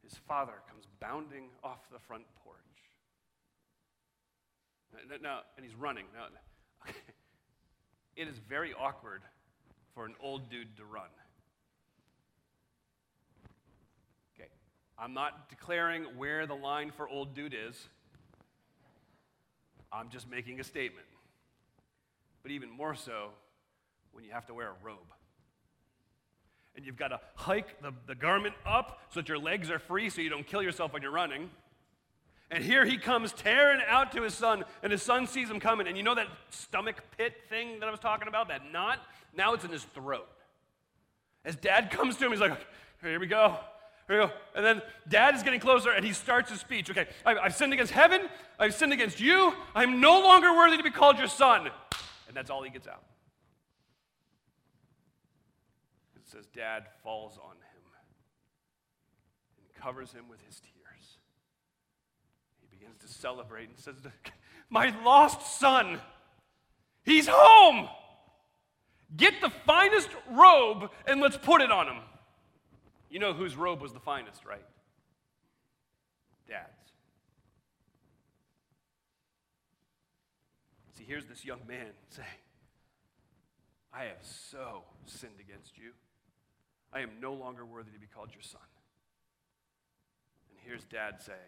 his 0.03 0.15
father 0.27 0.55
comes 0.71 0.87
bounding 1.01 1.49
off 1.63 1.81
the 1.93 1.99
front 1.99 2.25
porch. 2.43 2.57
Now, 5.23 5.41
and 5.57 5.65
he's 5.65 5.75
running. 5.75 6.05
Now, 6.15 6.27
okay. 6.83 6.97
it 8.17 8.29
is 8.29 8.39
very 8.49 8.73
awkward 8.75 9.23
for 9.95 10.05
an 10.05 10.15
old 10.21 10.51
dude 10.51 10.77
to 10.77 10.85
run. 10.85 11.09
Okay, 14.35 14.49
I'm 14.99 15.15
not 15.15 15.49
declaring 15.49 16.05
where 16.17 16.47
the 16.47 16.55
line 16.55 16.91
for 16.91 17.09
old 17.09 17.35
dude 17.35 17.55
is. 17.55 17.89
I'm 19.93 20.11
just 20.11 20.29
making 20.29 20.61
a 20.61 20.65
statement. 20.65 21.07
But 22.43 22.53
even 22.53 22.71
more 22.71 22.95
so 22.95 23.31
when 24.13 24.25
you 24.25 24.33
have 24.33 24.47
to 24.47 24.55
wear 24.55 24.69
a 24.69 24.85
robe. 24.85 24.99
And 26.77 26.85
you've 26.85 26.97
got 26.97 27.09
to 27.09 27.21
hike 27.35 27.81
the, 27.81 27.93
the 28.07 28.15
garment 28.15 28.55
up 28.67 29.01
so 29.09 29.21
that 29.21 29.29
your 29.29 29.39
legs 29.39 29.71
are 29.71 29.79
free 29.79 30.11
so 30.11 30.21
you 30.21 30.29
don't 30.29 30.47
kill 30.47 30.63
yourself 30.63 30.93
when 30.93 31.03
you're 31.03 31.11
running. 31.11 31.51
And 32.51 32.63
here 32.63 32.85
he 32.85 32.97
comes 32.97 33.33
tearing 33.33 33.81
out 33.89 34.13
to 34.13 34.23
his 34.23 34.35
son, 34.35 34.65
and 34.83 34.93
his 34.93 35.03
son 35.03 35.27
sees 35.27 35.51
him 35.51 35.59
coming. 35.59 35.89
And 35.89 35.97
you 35.97 36.03
know 36.03 36.15
that 36.15 36.29
stomach 36.51 37.03
pit 37.17 37.35
thing 37.49 37.81
that 37.81 37.89
I 37.89 37.91
was 37.91 37.99
talking 37.99 38.29
about, 38.29 38.49
that 38.49 38.71
knot? 38.73 39.01
Now 39.35 39.55
it's 39.55 39.65
in 39.65 39.71
his 39.71 39.83
throat. 39.83 40.29
As 41.45 41.57
dad 41.57 41.91
comes 41.91 42.17
to 42.17 42.27
him, 42.27 42.31
he's 42.31 42.41
like, 42.41 42.57
here 43.03 43.19
we 43.19 43.27
go. 43.27 43.57
Here 44.07 44.21
we 44.21 44.27
go. 44.27 44.33
And 44.55 44.65
then 44.65 44.81
dad 45.09 45.35
is 45.35 45.43
getting 45.43 45.59
closer, 45.59 45.91
and 45.91 46.05
he 46.05 46.13
starts 46.13 46.51
his 46.51 46.61
speech. 46.61 46.89
Okay, 46.89 47.09
I've, 47.25 47.57
sinned 47.57 47.73
against 47.73 47.93
heaven. 47.93 48.29
I've 48.61 48.75
sinned 48.75 48.93
against 48.93 49.19
you. 49.19 49.53
I'm 49.75 50.01
no 50.01 50.21
longer 50.21 50.55
worthy 50.55 50.77
to 50.77 50.85
be 50.85 50.91
called 50.91 51.19
your 51.19 51.27
son. 51.27 51.69
And 52.29 52.37
that's 52.37 52.49
all 52.49 52.63
he 52.63 52.71
gets 52.71 52.87
out. 52.87 53.03
It 56.15 56.29
says, 56.31 56.47
Dad 56.55 56.85
falls 57.03 57.39
on 57.39 57.57
him 57.57 57.83
and 59.59 59.83
covers 59.83 60.13
him 60.13 60.29
with 60.29 60.41
his 60.47 60.61
tears 60.61 60.76
begins 62.87 63.13
to 63.13 63.21
celebrate 63.21 63.69
and 63.69 63.79
says, 63.79 63.97
My 64.71 64.95
lost 65.05 65.59
son, 65.59 66.01
he's 67.05 67.29
home. 67.31 67.89
Get 69.17 69.41
the 69.41 69.51
finest 69.51 70.09
robe 70.31 70.91
and 71.07 71.21
let's 71.21 71.37
put 71.37 71.63
it 71.63 71.71
on 71.71 71.87
him. 71.87 72.03
You 73.09 73.21
know 73.21 73.33
whose 73.33 73.57
robe 73.57 73.81
was 73.81 73.93
the 73.93 74.01
finest, 74.01 74.45
right? 74.45 74.65
Dad's. 76.49 76.67
See, 80.99 81.05
here's 81.07 81.27
this 81.27 81.45
young 81.45 81.61
man 81.69 81.87
saying, 82.11 82.29
I 83.93 84.05
have 84.05 84.19
so 84.23 84.83
sinned 85.07 85.41
against 85.41 85.79
you. 85.79 85.93
I 86.93 87.01
am 87.01 87.11
no 87.21 87.33
longer 87.33 87.65
worthy 87.65 87.93
to 87.93 87.99
be 87.99 88.07
called 88.07 88.31
your 88.33 88.43
son. 88.43 88.61
And 90.51 90.59
here's 90.65 90.85
dad 90.85 91.23
saying, 91.23 91.39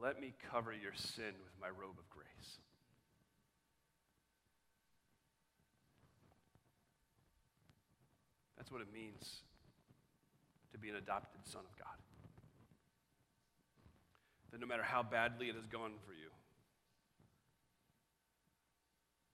let 0.00 0.20
me 0.20 0.32
cover 0.50 0.72
your 0.72 0.94
sin 0.94 1.34
with 1.42 1.54
my 1.60 1.68
robe 1.68 1.98
of 1.98 2.08
grace. 2.10 2.58
That's 8.56 8.70
what 8.70 8.80
it 8.80 8.92
means 8.92 9.42
to 10.72 10.78
be 10.78 10.88
an 10.88 10.96
adopted 10.96 11.40
son 11.44 11.62
of 11.64 11.76
God. 11.78 11.96
That 14.52 14.60
no 14.60 14.66
matter 14.66 14.82
how 14.82 15.02
badly 15.02 15.48
it 15.48 15.54
has 15.54 15.66
gone 15.66 15.92
for 16.06 16.12
you, 16.12 16.30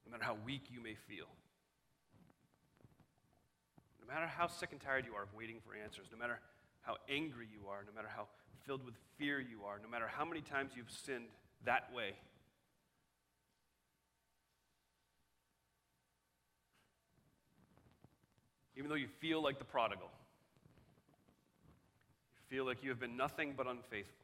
no 0.07 0.13
matter 0.13 0.25
how 0.25 0.37
weak 0.45 0.65
you 0.71 0.81
may 0.81 0.95
feel, 0.95 1.29
no 4.01 4.13
matter 4.13 4.27
how 4.27 4.47
sick 4.47 4.71
and 4.73 4.81
tired 4.81 5.07
you 5.07 5.15
are 5.15 5.23
of 5.23 5.35
waiting 5.35 5.57
for 5.67 5.75
answers, 5.75 6.07
no 6.13 6.19
matter 6.19 6.41
how 6.83 6.97
angry 7.09 7.49
you 7.51 7.69
are, 7.69 7.85
no 7.87 7.95
matter 7.95 8.09
how 8.15 8.29
filled 8.67 8.85
with 8.85 8.95
fear 9.19 9.39
you 9.41 9.65
are, 9.67 9.79
no 9.83 9.89
matter 9.89 10.07
how 10.09 10.25
many 10.25 10.41
times 10.41 10.73
you've 10.77 10.91
sinned 10.91 11.29
that 11.65 11.93
way. 11.95 12.13
Even 18.77 18.89
though 18.89 18.97
you 18.97 19.09
feel 19.21 19.43
like 19.43 19.59
the 19.59 19.65
prodigal, 19.65 20.11
you 22.37 22.57
feel 22.57 22.65
like 22.65 22.83
you 22.83 22.91
have 22.91 22.99
been 22.99 23.17
nothing 23.17 23.55
but 23.57 23.67
unfaithful 23.67 24.24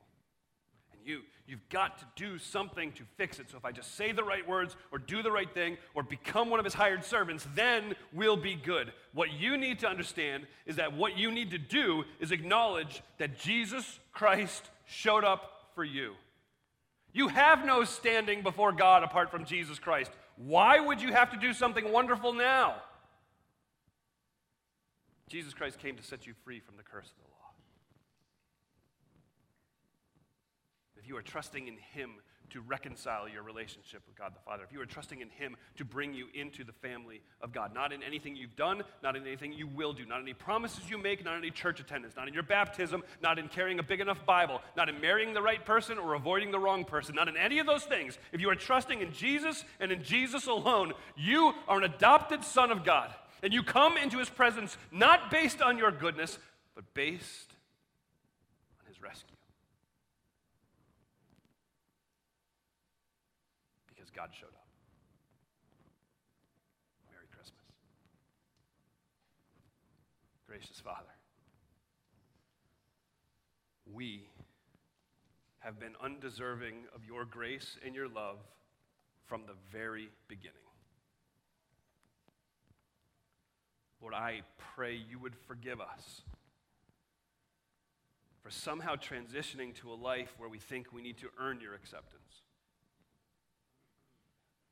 you. 1.04 1.22
You've 1.46 1.68
got 1.68 1.98
to 1.98 2.04
do 2.14 2.38
something 2.38 2.92
to 2.92 3.02
fix 3.16 3.40
it. 3.40 3.50
So 3.50 3.56
if 3.56 3.64
I 3.64 3.72
just 3.72 3.96
say 3.96 4.12
the 4.12 4.22
right 4.22 4.46
words 4.46 4.76
or 4.92 4.98
do 4.98 5.22
the 5.22 5.32
right 5.32 5.52
thing 5.52 5.78
or 5.94 6.02
become 6.02 6.48
one 6.48 6.60
of 6.60 6.64
his 6.64 6.74
hired 6.74 7.04
servants, 7.04 7.46
then 7.54 7.94
we'll 8.12 8.36
be 8.36 8.54
good. 8.54 8.92
What 9.14 9.32
you 9.32 9.56
need 9.56 9.80
to 9.80 9.88
understand 9.88 10.46
is 10.64 10.76
that 10.76 10.92
what 10.92 11.18
you 11.18 11.32
need 11.32 11.50
to 11.50 11.58
do 11.58 12.04
is 12.20 12.30
acknowledge 12.30 13.02
that 13.18 13.38
Jesus 13.38 13.98
Christ 14.12 14.70
showed 14.86 15.24
up 15.24 15.70
for 15.74 15.82
you. 15.82 16.14
You 17.12 17.26
have 17.28 17.66
no 17.66 17.82
standing 17.82 18.42
before 18.42 18.70
God 18.70 19.02
apart 19.02 19.30
from 19.30 19.44
Jesus 19.44 19.80
Christ. 19.80 20.12
Why 20.36 20.78
would 20.78 21.02
you 21.02 21.12
have 21.12 21.30
to 21.32 21.36
do 21.36 21.52
something 21.52 21.90
wonderful 21.90 22.32
now? 22.32 22.76
Jesus 25.28 25.52
Christ 25.52 25.78
came 25.78 25.96
to 25.96 26.02
set 26.02 26.26
you 26.26 26.34
free 26.44 26.60
from 26.60 26.76
the 26.76 26.82
curse 26.84 27.06
of 27.06 27.16
the 27.16 27.22
law. 27.22 27.30
if 31.00 31.00
you 31.11 31.16
are 31.16 31.23
trusting 31.23 31.66
in 31.66 31.77
Him 31.92 32.12
to 32.51 32.61
reconcile 32.61 33.29
your 33.29 33.42
relationship 33.42 34.01
with 34.07 34.16
God 34.16 34.33
the 34.33 34.40
Father, 34.40 34.62
if 34.62 34.73
you 34.73 34.81
are 34.81 34.87
trusting 34.87 35.20
in 35.20 35.29
Him 35.29 35.57
to 35.77 35.85
bring 35.85 36.14
you 36.14 36.27
into 36.35 36.62
the 36.62 36.73
family 36.73 37.20
of 37.40 37.53
God, 37.53 37.75
not 37.75 37.92
in 37.92 38.01
anything 38.05 38.37
you've 38.37 38.55
done, 38.55 38.83
not 39.03 39.16
in 39.16 39.27
anything 39.27 39.53
you 39.53 39.66
will 39.66 39.92
do, 39.92 40.07
not 40.07 40.20
in 40.20 40.23
any 40.23 40.35
promises 40.35 40.88
you 40.88 40.99
make, 40.99 41.25
not 41.25 41.35
in 41.35 41.40
any 41.40 41.51
church 41.51 41.81
attendance, 41.81 42.14
not 42.16 42.29
in 42.29 42.35
your 42.35 42.44
baptism, 42.44 43.03
not 43.20 43.40
in 43.40 43.49
carrying 43.49 43.81
a 43.81 43.83
big 43.83 44.01
enough 44.01 44.25
Bible, 44.25 44.61
not 44.77 44.88
in 44.88 45.01
marrying 45.01 45.35
the 45.35 45.42
right 45.42 45.64
person 45.64 45.99
or 45.99 46.14
avoiding 46.14 46.53
the 46.53 46.61
wrong 46.61 46.85
person, 46.85 47.16
not 47.16 47.27
in 47.27 47.37
any 47.37 47.59
of 47.59 47.66
those 47.66 47.85
things. 47.85 48.16
If 48.31 48.40
you 48.40 48.49
are 48.51 48.57
trusting 48.57 49.01
in 49.01 49.12
Jesus 49.12 49.64
and 49.81 49.90
in 49.90 50.05
Jesus 50.05 50.46
alone, 50.46 50.92
you 51.16 51.53
are 51.66 51.78
an 51.78 51.84
adopted 51.84 52.45
son 52.45 52.70
of 52.70 52.84
God. 52.84 53.12
And 53.43 53.53
you 53.53 53.64
come 53.64 53.97
into 53.97 54.18
His 54.18 54.30
presence 54.30 54.76
not 54.93 55.28
based 55.28 55.61
on 55.61 55.76
your 55.76 55.91
goodness, 55.91 56.39
but 56.76 56.84
based 56.95 57.53
on 58.80 58.87
His 58.87 59.03
rescue. 59.03 59.37
because 64.10 64.10
God 64.21 64.29
showed 64.39 64.49
up. 64.49 64.66
Merry 67.11 67.25
Christmas. 67.33 67.64
Gracious 70.47 70.79
Father, 70.79 71.14
we 73.91 74.29
have 75.61 75.81
been 75.81 75.95
undeserving 76.05 76.85
of 76.95 77.07
your 77.07 77.25
grace 77.25 77.79
and 77.83 77.95
your 77.95 78.09
love 78.09 78.37
from 79.25 79.45
the 79.47 79.55
very 79.73 80.11
beginning. 80.29 80.57
Lord, 84.03 84.12
I 84.12 84.43
pray 84.77 84.97
you 84.97 85.18
would 85.18 85.35
forgive 85.35 85.81
us 85.81 86.21
for 88.43 88.51
somehow 88.51 88.97
transitioning 88.97 89.75
to 89.77 89.91
a 89.91 89.95
life 89.95 90.35
where 90.37 90.51
we 90.51 90.59
think 90.59 90.93
we 90.93 91.01
need 91.01 91.16
to 91.18 91.29
earn 91.41 91.59
your 91.62 91.75
acceptance 91.75 92.43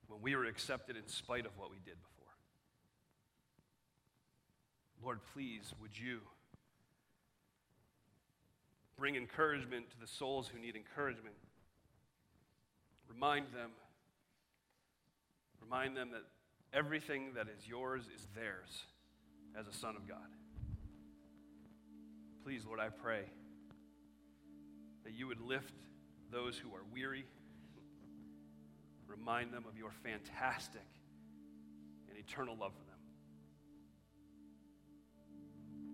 when 0.09 0.21
we 0.21 0.35
were 0.35 0.47
accepted 0.47 0.97
in 0.97 1.07
spite 1.07 1.47
of 1.47 1.53
what 1.57 1.71
we 1.71 1.77
did 1.85 1.95
before. 2.03 2.33
Lord, 5.03 5.21
please, 5.33 5.73
would 5.81 5.97
you 5.97 6.21
bring 8.97 9.15
encouragement 9.15 9.91
to 9.91 10.01
the 10.01 10.07
souls 10.07 10.49
who 10.49 10.59
need 10.59 10.75
encouragement? 10.75 11.37
Remind 13.09 13.47
them, 13.53 13.71
remind 15.63 15.97
them 15.97 16.11
that 16.13 16.25
everything 16.73 17.33
that 17.35 17.47
is 17.49 17.67
yours 17.67 18.03
is 18.15 18.27
theirs 18.35 18.83
as 19.59 19.67
a 19.67 19.73
son 19.73 19.97
of 19.97 20.09
God. 20.09 20.19
Please, 22.45 22.65
Lord, 22.67 22.81
I 22.81 22.89
pray 22.89 23.25
that 25.05 25.13
you 25.13 25.27
would 25.27 25.41
lift 25.41 25.75
those 26.31 26.59
who 26.59 26.75
are 26.75 26.83
weary, 26.93 27.25
remind 29.09 29.53
them 29.53 29.65
of 29.69 29.77
your 29.77 29.91
fantastic 29.91 30.87
and 32.09 32.19
eternal 32.19 32.57
love 32.57 32.73
for 32.73 32.85
them. 32.85 32.99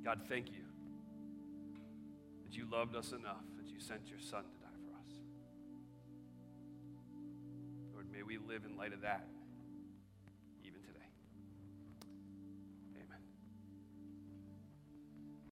God, 0.05 0.21
thank 0.29 0.49
you 0.49 0.65
that 2.45 2.55
you 2.57 2.67
loved 2.71 2.95
us 2.95 3.12
enough 3.12 3.43
that 3.57 3.69
you 3.73 3.81
sent 3.81 4.09
your 4.09 4.19
son 4.19 4.43
to 4.43 4.59
die 4.59 4.79
for 4.85 4.95
us. 4.99 5.19
Lord, 7.93 8.11
may 8.12 8.23
we 8.23 8.37
live 8.37 8.65
in 8.69 8.77
light 8.77 8.93
of 8.93 9.01
that. 9.01 9.27